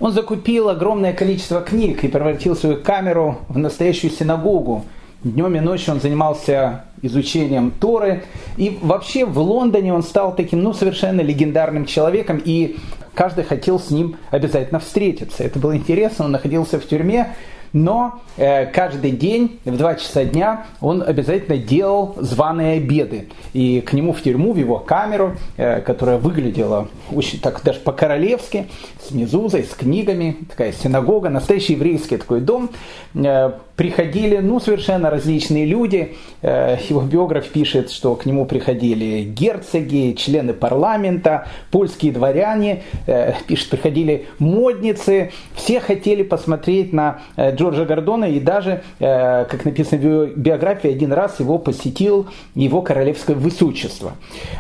[0.01, 4.87] Он закупил огромное количество книг и превратил свою камеру в настоящую синагогу.
[5.25, 8.23] Днем и ночью он занимался изучением Торы.
[8.57, 12.41] И вообще в Лондоне он стал таким, ну, совершенно легендарным человеком.
[12.45, 12.77] И
[13.14, 15.43] каждый хотел с ним обязательно встретиться.
[15.43, 16.27] Это было интересно.
[16.27, 17.35] Он находился в тюрьме
[17.73, 23.29] но э, каждый день в 2 часа дня он обязательно делал званые обеды.
[23.53, 28.69] И к нему в тюрьму, в его камеру, э, которая выглядела очень так даже по-королевски,
[29.07, 32.71] с мезузой, с книгами, такая синагога, настоящий еврейский такой дом,
[33.14, 36.16] э, приходили ну, совершенно различные люди.
[36.43, 43.70] Э, его биограф пишет, что к нему приходили герцоги, члены парламента, польские дворяне, э, пишет,
[43.70, 45.31] приходили модницы.
[45.55, 51.39] Все хотели посмотреть на э, Джорджа Гордона и даже, как написано в биографии, один раз
[51.39, 52.26] его посетил
[52.57, 54.14] его королевское высочество.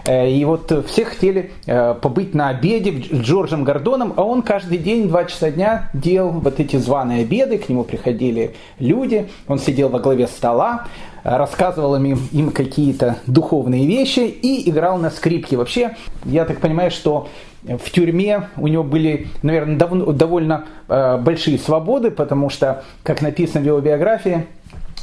[0.08, 5.24] И вот все хотели побыть на обеде с Джорджем Гордоном, а он каждый день, два
[5.24, 9.98] часа дня делал вот эти званые обеды, к нему приходили люди, люди, он сидел во
[9.98, 10.86] главе стола,
[11.24, 15.56] рассказывал им, им какие-то духовные вещи и играл на скрипке.
[15.56, 17.28] Вообще, я так понимаю, что
[17.62, 23.60] в тюрьме у него были, наверное, дав- довольно э, большие свободы, потому что, как написано
[23.62, 24.46] в его биографии,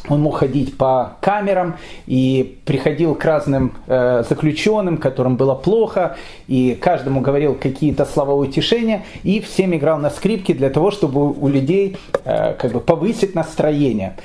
[0.10, 1.78] он мог ходить по камерам
[2.08, 9.03] и приходил к разным э, заключенным, которым было плохо, и каждому говорил какие-то слова утешения,
[9.24, 14.16] и всем играл на скрипке для того, чтобы у людей э, как бы повысить настроение.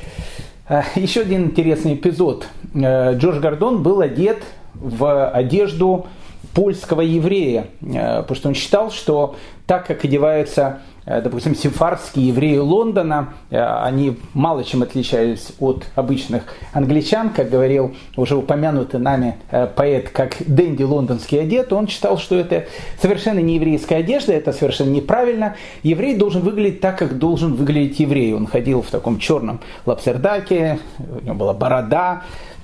[0.69, 2.47] Э, еще один интересный эпизод.
[2.75, 4.39] Э, Джордж Гордон был одет
[4.75, 6.07] в одежду
[6.55, 10.81] польского еврея, э, потому что он считал, что так как одеваются
[11.21, 18.37] допустим, сефардские евреи Лондона, э, они мало чем отличались от обычных англичан, как говорил уже
[18.37, 22.67] упомянутый нами э, поэт, как Дэнди лондонский одет, он считал, что это
[23.01, 25.57] совершенно не еврейская одежда, это совершенно неправильно.
[25.83, 28.33] Еврей должен выглядеть так, как должен выглядеть еврей.
[28.33, 32.23] Он ходил в таком черном лапсердаке, у него была борода,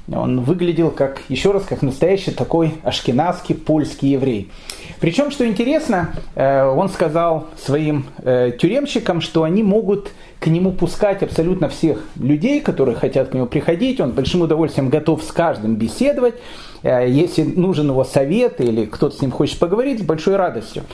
[0.08, 4.50] он выглядел как, еще раз, как настоящий такой ашкенадский польский еврей.
[5.00, 11.22] Причем, что интересно, э, он сказал своим э, тюремщикам, что они могут к нему пускать
[11.22, 14.00] абсолютно всех людей, которые хотят к нему приходить.
[14.00, 16.34] Он большим удовольствием готов с каждым беседовать.
[16.86, 20.84] Э, если нужен его совет или кто-то с ним хочет поговорить, с большой радостью.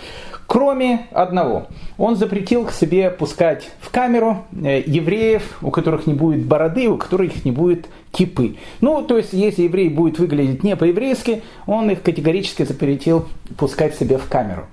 [0.47, 1.67] Кроме одного.
[1.99, 7.45] Он запретил к себе пускать в камеру евреев, у которых не будет бороды, у которых
[7.45, 8.57] не будет кипы.
[8.81, 13.27] Ну, то есть, если еврей будет выглядеть не по-еврейски, он их категорически запретил
[13.57, 14.67] пускать себе в камеру.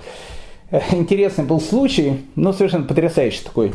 [0.71, 3.73] Э, интересный был случай, ну, совершенно потрясающий такой.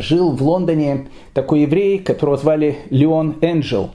[0.00, 3.90] Жил в Лондоне такой еврей, которого звали Леон Энджел.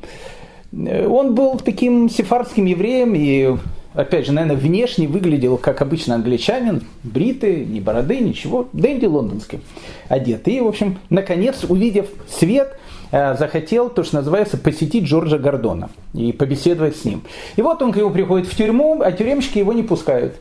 [0.72, 3.58] Э, он был таким сефардским евреем и
[3.94, 9.62] опять же, наверное, внешне выглядел как обычно англичанин, бритый, ни бороды, ничего, Дэнди лондонский
[10.08, 10.48] одет.
[10.48, 12.78] И, в общем, наконец, увидев свет,
[13.12, 17.24] Э, захотел, то, что называется, посетить Джорджа Гордона и побеседовать с ним.
[17.56, 20.36] И вот он к нему приходит в тюрьму, а тюремщики его не пускают.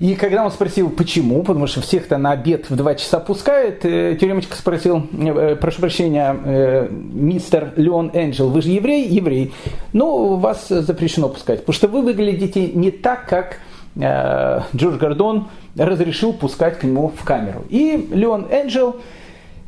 [0.00, 4.16] И когда он спросил, почему, потому что всех-то на обед в 2 часа пускают, э,
[4.18, 9.06] тюремочка спросил, э, прошу прощения, э, мистер Леон Энджел, вы же еврей?
[9.06, 9.52] Еврей.
[9.92, 13.58] Ну, вас запрещено пускать, потому что вы выглядите не так, как
[13.96, 17.64] Джордж Гордон разрешил пускать к нему в камеру.
[17.68, 18.96] И Леон Энджел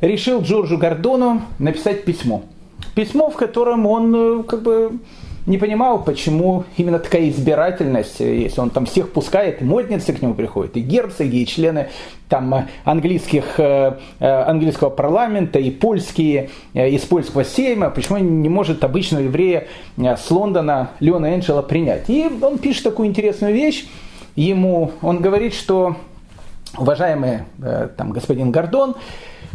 [0.01, 2.43] решил Джорджу Гордону написать письмо.
[2.95, 4.93] Письмо, в котором он как бы
[5.45, 10.33] не понимал, почему именно такая избирательность, если он там всех пускает, и модницы к нему
[10.33, 11.89] приходят, и герцоги, и члены
[12.29, 18.83] там э, английских, э, э, английского парламента, и польские, из польского сейма, почему не может
[18.83, 19.67] обычного еврея
[19.97, 22.09] с Лондона Леона Энджела принять.
[22.09, 23.85] И он пишет такую интересную вещь,
[24.35, 25.97] ему, он говорит, что
[26.77, 27.39] уважаемый
[27.97, 28.95] там, господин Гордон,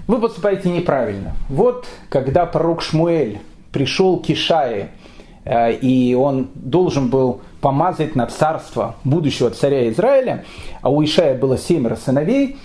[0.07, 1.35] вы поступаете неправильно.
[1.49, 3.41] Вот когда пророк Шмуэль
[3.73, 5.08] пришел к Ишае, Э,
[5.81, 10.45] и он должен был помазать на царство будущего царя Израиля,
[10.83, 12.57] а у Ишая было семеро сыновей.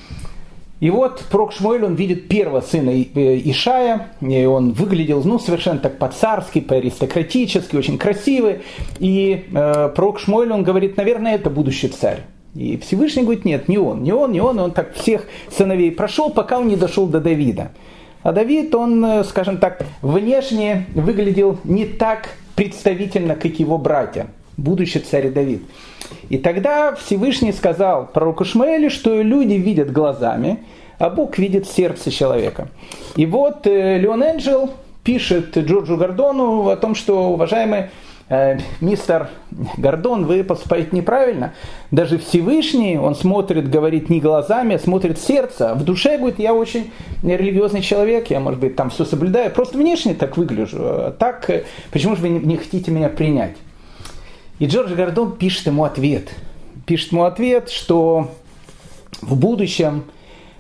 [0.80, 5.80] И вот пророк Шмуэль, он видит первого сына э, Ишая, и он выглядел ну, совершенно
[5.80, 8.64] так по-царски, по-аристократически, очень красивый.
[9.00, 12.24] И э, пророк Шмуэль, он говорит, наверное, это будущий царь.
[12.54, 14.60] И Всевышний говорит, нет, не он, не он, не он.
[14.60, 17.72] И он так всех сыновей прошел, пока он не дошел до Давида.
[18.22, 24.28] А Давид, он, э, скажем так, внешне выглядел не так представительно, как его братья,
[24.58, 25.64] будущий царь Давид.
[26.30, 30.60] И тогда Всевышний сказал пророку Шмаэлю, что люди видят глазами,
[31.00, 32.70] а Бог видит сердце человека.
[33.16, 34.72] И вот э, Леон Энджел
[35.04, 37.90] пишет Джорджу Гордону о том, что, уважаемый
[38.82, 39.30] мистер
[39.78, 41.54] Гордон, вы поступаете неправильно.
[41.92, 45.76] Даже Всевышний, он смотрит, говорит не глазами, а смотрит сердце.
[45.76, 49.52] В душе говорит, я очень религиозный человек, я, может быть, там все соблюдаю.
[49.52, 50.78] Просто внешне так выгляжу.
[50.80, 53.58] А так, э, почему же вы не хотите меня принять?
[54.60, 56.30] И Джордж Гордон пишет ему ответ.
[56.86, 58.32] Пишет ему ответ, что
[59.22, 60.04] в будущем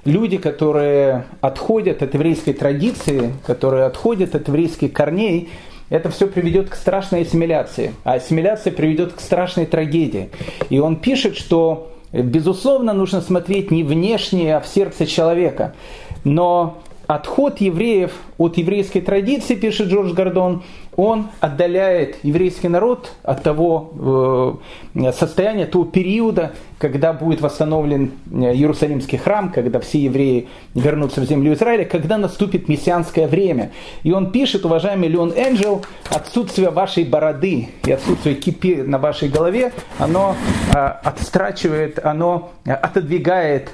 [0.06, 5.50] люди, которые отходят от еврейской традиции, которые отходят от еврейских корней,
[5.94, 7.94] это все приведет к страшной ассимиляции.
[8.04, 10.32] А ассимиляция приведет к страшной трагедии.
[10.72, 15.76] И он пишет, что, безусловно, нужно смотреть не внешне, а в сердце человека.
[16.24, 20.64] Но отход евреев от еврейской традиции, пишет Джордж Гордон,
[20.96, 24.60] он отдаляет еврейский народ от того
[24.96, 31.26] э, состояния, того периода, когда будет восстановлен э, Иерусалимский храм, когда все евреи вернутся в
[31.26, 33.72] землю Израиля, когда наступит мессианское время.
[34.04, 39.74] И он пишет, уважаемый Леон Энджел, отсутствие вашей бороды и отсутствие кипи на вашей голове,
[40.00, 40.36] оно
[40.74, 43.72] э, отстрачивает, оно отодвигает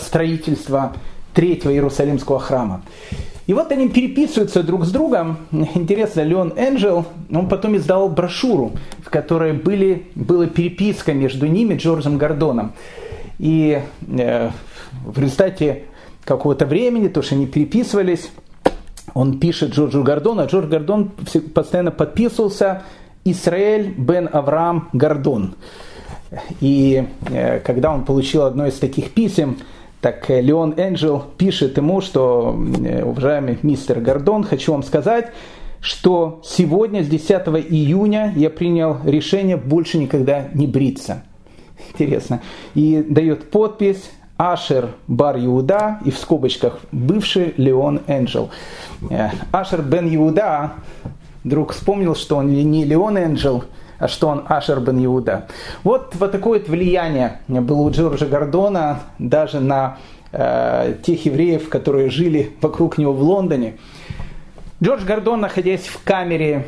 [0.00, 0.94] строительство
[1.34, 2.82] третьего Иерусалимского храма.
[3.46, 5.38] И вот они переписываются друг с другом.
[5.74, 8.72] Интересно, Леон Энджел, он потом издал брошюру,
[9.04, 12.72] в которой были, была переписка между ними, Джорджем Гордоном.
[13.38, 14.50] И э,
[15.04, 15.84] в результате
[16.24, 18.30] какого-то времени, то, что они переписывались,
[19.12, 21.10] он пишет Джорджу Гордону, а Джордж Гордон
[21.54, 22.82] постоянно подписывался
[23.24, 25.54] Исраэль бен Авраам Гордон.
[26.60, 29.58] И э, когда он получил одно из таких писем,
[30.04, 35.32] так э, Леон Энджел пишет ему, что, э, уважаемый мистер Гордон, хочу вам сказать,
[35.80, 37.30] что сегодня, с 10
[37.70, 41.22] июня, я принял решение больше никогда не бриться.
[41.94, 42.42] Интересно.
[42.74, 48.50] И дает подпись Ашер Бар Иуда и в скобочках бывший Леон Энджел.
[49.08, 50.74] Э, Ашер Бен Иуда
[51.44, 53.64] вдруг вспомнил, что он не Леон Энджел,
[54.08, 55.46] что он Ашер бен Иуда.
[55.82, 59.98] Вот, вот такое вот влияние было у Джорджа Гордона даже на
[60.32, 63.74] э, тех евреев, которые жили вокруг него в Лондоне.
[64.82, 66.66] Джордж Гордон, находясь в камере,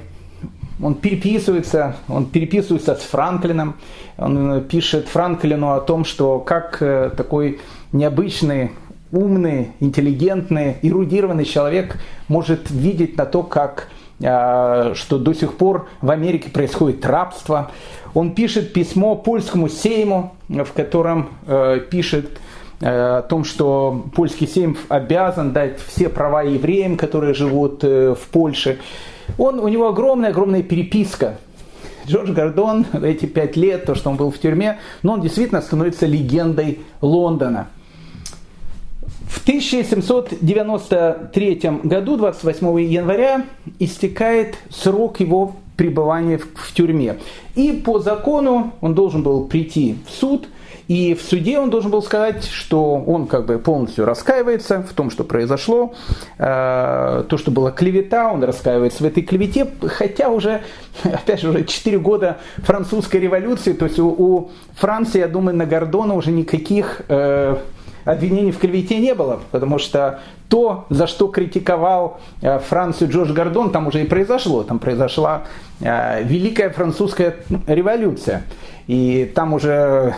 [0.82, 3.76] он переписывается, он переписывается с Франклином,
[4.18, 7.60] он пишет Франклину о том, что как э, такой
[7.92, 8.72] необычный
[9.12, 11.98] умный, интеллигентный, эрудированный человек
[12.28, 17.70] может видеть на то, как что до сих пор в Америке происходит рабство.
[18.14, 22.38] Он пишет письмо польскому сейму, в котором э, пишет
[22.80, 28.28] э, о том, что польский сейм обязан дать все права евреям, которые живут э, в
[28.28, 28.78] Польше.
[29.36, 31.36] Он, у него огромная-огромная переписка.
[32.06, 36.06] Джордж Гордон, эти пять лет, то, что он был в тюрьме, но он действительно становится
[36.06, 37.66] легендой Лондона.
[39.28, 43.44] В 1793 году, 28 января,
[43.78, 47.16] истекает срок его пребывания в, тюрьме.
[47.54, 50.48] И по закону он должен был прийти в суд
[50.88, 55.10] И в суде он должен был сказать, что он как бы полностью раскаивается в том,
[55.10, 55.94] что произошло,
[56.38, 60.62] э, то, что была клевета, он раскаивается в этой клевете, хотя уже,
[61.02, 65.66] опять же, уже 4 года французской революции, то есть у, у Франции, я думаю, на
[65.66, 67.56] Гордона уже никаких э,
[68.06, 73.70] обвинений в клевете не было, потому что то, за что критиковал э, Францию Джордж Гордон,
[73.70, 74.62] там уже и произошло.
[74.62, 75.42] Там произошла
[75.80, 77.36] э, Великая Французская
[77.66, 78.44] революция.
[78.86, 80.14] И там уже...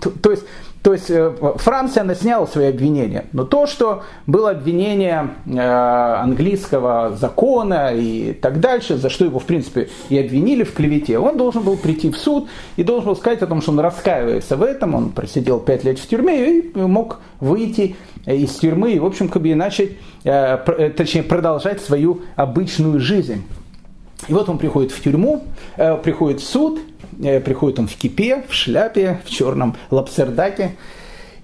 [0.00, 0.44] То, то есть
[0.82, 3.26] то есть э, Франция, она сняла свои обвинения.
[3.32, 9.44] Но то, что было обвинение э, английского закона и так дальше, за что его, в
[9.44, 13.42] принципе, и обвинили в клевете, он должен был прийти в суд и должен был сказать
[13.42, 14.94] о том, что он раскаивается в этом.
[14.94, 19.42] Он просидел пять лет в тюрьме и мог выйти из тюрьмы и, в общем, как
[19.42, 19.90] бы начать,
[20.24, 23.42] э, точнее, продолжать свою обычную жизнь.
[24.28, 25.44] И вот он приходит в тюрьму,
[26.02, 26.89] приходит в суд, Э,
[27.20, 30.76] приходит он в кипе, в шляпе, в черном лапсердаке.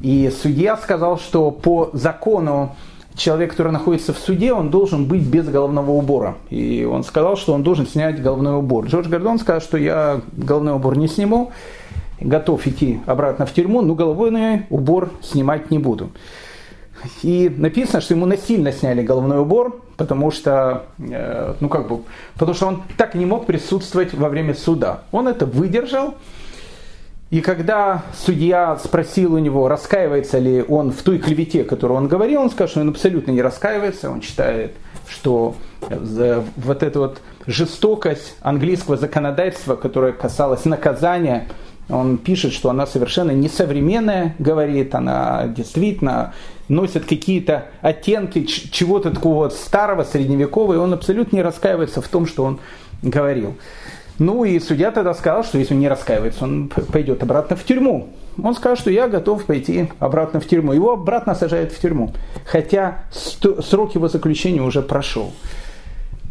[0.01, 2.74] И судья сказал, что по закону
[3.16, 6.37] человек, который находится в суде, он должен быть без головного убора.
[6.51, 8.87] И он сказал, что он должен снять головной убор.
[8.87, 11.51] Джордж Гордон сказал, что я головной убор не сниму,
[12.20, 16.11] готов идти обратно в тюрьму, но головной убор снимать не буду.
[17.23, 22.03] И написано, что ему насильно сняли головной убор, потому что, э, ну как бы,
[22.35, 25.03] потому что он так не мог присутствовать во время суда.
[25.13, 26.15] Он это выдержал,
[27.31, 32.43] и когда судья спросил у него, раскаивается ли он в той клевете, которую он говорил,
[32.43, 34.75] он сказал, что он абсолютно не раскаивается, он считает,
[35.09, 41.49] что вот эта вот жестокость английского законодательства, которая касалась наказания,
[41.89, 46.33] он пишет, что она совершенно несовременная, говорит, она действительно
[46.69, 52.45] носит какие-то оттенки чего-то такого старого, средневекового, и он абсолютно не раскаивается в том, что
[52.45, 52.61] он
[53.03, 53.57] говорил.
[54.19, 58.09] Ну и судья тогда сказал, что если он не раскаивается, он пойдет обратно в тюрьму.
[58.43, 60.73] Он сказал, что я готов пойти обратно в тюрьму.
[60.73, 62.12] Его обратно сажают в тюрьму,
[62.47, 65.33] хотя срок его заключения уже прошел.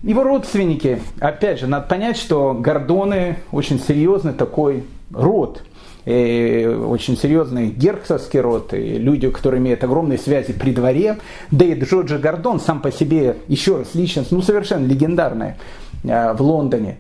[0.01, 5.61] Его родственники, опять же, надо понять, что Гордоны очень серьезный такой род–
[6.05, 11.17] очень серьезный герцогский род, и люди, которые имеют огромные связи при дворе.
[11.51, 15.57] Да и Джорджи Гордон сам по себе, еще раз, личность, ну, совершенно легендарная
[16.03, 16.97] э, в Лондоне.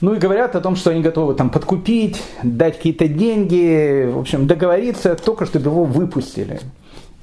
[0.00, 4.46] Ну и говорят о том, что они готовы там подкупить, дать какие-то деньги, в общем,
[4.46, 6.60] договориться только, чтобы его выпустили.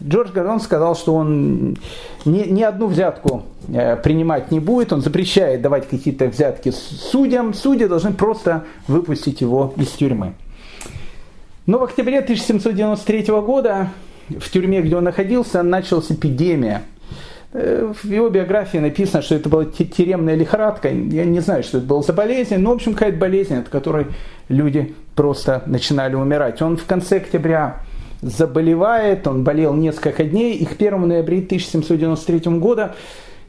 [0.01, 1.75] Джордж Гордон сказал, что он
[2.23, 7.87] ни, ни одну взятку э, принимать не будет, он запрещает давать какие-то взятки судьям, судьи
[7.87, 10.35] должны просто выпустить его из тюрьмы.
[11.69, 13.89] Но в октябре 1793 года
[14.27, 16.81] в тюрьме, где он находился, началась эпидемия.
[17.53, 20.89] Э, в его биографии написано, что это была тюремная лихорадка.
[20.89, 24.07] Я не знаю, что это было за болезнь, но, в общем, какая-то болезнь, от которой
[24.47, 26.59] люди просто начинали умирать.
[26.63, 27.83] Он в конце октября
[28.23, 32.95] заболевает, он болел несколько дней, и к 1 ноября 1793 года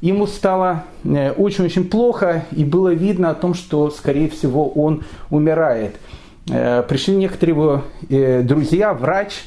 [0.02, 5.94] ему стало э, очень-очень плохо, и было видно о том, что, скорее всего, он умирает–
[6.50, 9.44] пришли некоторые его э, друзья, врач,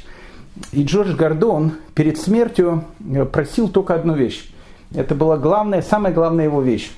[0.72, 4.50] и Джордж Гордон перед смертью э, просил только одну вещь.
[4.96, 6.92] Это была главная, самая главная его вещь.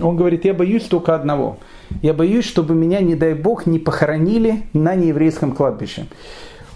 [0.00, 1.58] Он говорит, я боюсь только одного.
[2.00, 6.06] Я боюсь, чтобы меня, не дай бог, не похоронили на нееврейском кладбище.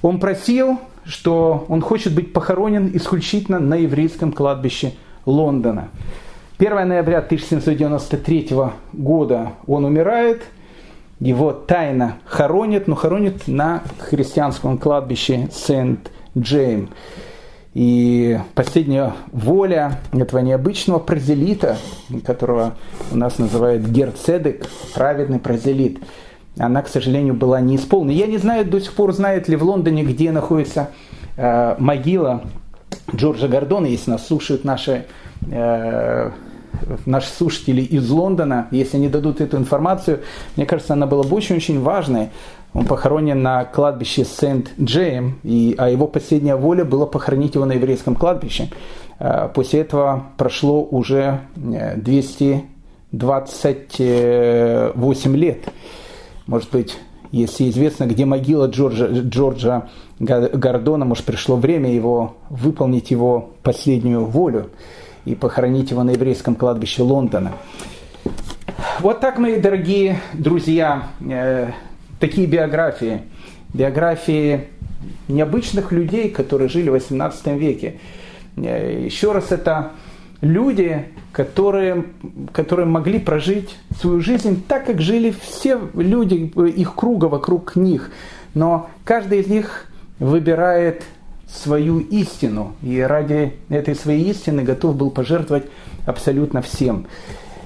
[0.03, 4.93] Он просил, что он хочет быть похоронен исключительно на еврейском кладбище
[5.25, 5.89] Лондона.
[6.59, 8.51] 1 ноября 1793
[8.93, 10.43] года он умирает–
[11.21, 16.91] его тайно хоронят, но хоронят на христианском кладбище Сент-Джейм.
[17.75, 21.77] И последняя воля этого необычного прозелита,
[22.25, 22.75] которого
[23.13, 25.99] у нас называют Герцедек, праведный прозелит,
[26.59, 28.17] она, к сожалению, была не исполнена.
[28.17, 30.89] Я не знаю до сих пор, знает ли в Лондоне, где находится
[31.37, 32.45] э, могила
[33.15, 35.05] Джорджа Гордона, если нас слушают наши
[35.51, 36.31] э,
[37.05, 40.21] наши слушатели из Лондона, если они дадут эту информацию,
[40.57, 42.31] мне кажется, она была бы очень-очень важной.
[42.75, 48.15] Он похоронен на кладбище Сент-Джейм, и, а его последняя воля была похоронить его на еврейском
[48.15, 48.69] кладбище.
[49.19, 52.57] А, после этого прошло уже 228
[53.99, 55.61] э, лет.
[56.47, 56.99] Может быть,
[57.33, 64.71] если известно, где могила Джорджа, Джорджа Гордона, может, пришло время его выполнить его последнюю волю
[65.27, 67.53] и похоронить его на еврейском кладбище Лондона.
[69.01, 71.73] Вот так, мои дорогие друзья, э,
[72.19, 73.23] такие биографии.
[73.75, 74.69] Биографии
[75.29, 77.99] необычных людей, которые жили в XVIII веке.
[78.57, 79.93] Э, еще раз, это
[80.41, 82.05] люди, которые,
[82.53, 88.11] которые могли прожить свою жизнь так, как жили все люди их круга вокруг них.
[88.55, 89.87] Но каждый из них
[90.19, 91.03] выбирает
[91.49, 95.65] свою истину, и ради этой своей истины готов был пожертвовать
[96.05, 97.07] абсолютно всем.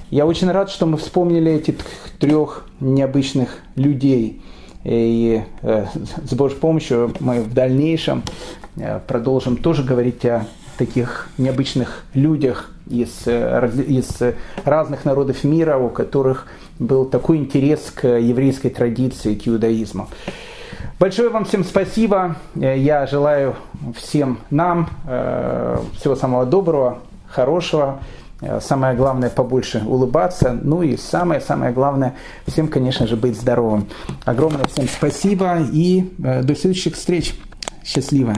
[0.09, 1.75] Я очень рад, что мы вспомнили этих
[2.19, 4.41] трех необычных людей.
[4.83, 5.85] И э,
[6.25, 8.23] с Божьей помощью мы в дальнейшем
[8.75, 14.19] э, продолжим тоже говорить о таких необычных людях из, э, из
[14.65, 16.47] разных народов мира, у которых
[16.79, 20.07] был такой интерес к еврейской традиции, к иудаизму.
[21.01, 22.35] Большое вам всем спасибо.
[22.53, 23.55] Я желаю
[23.95, 24.87] всем нам
[25.97, 28.03] всего самого доброго, хорошего.
[28.59, 30.55] Самое главное побольше улыбаться.
[30.61, 32.13] Ну и самое-самое главное
[32.45, 33.87] всем, конечно же, быть здоровым.
[34.25, 37.33] Огромное всем спасибо и до следующих встреч.
[37.83, 38.35] Счастливо.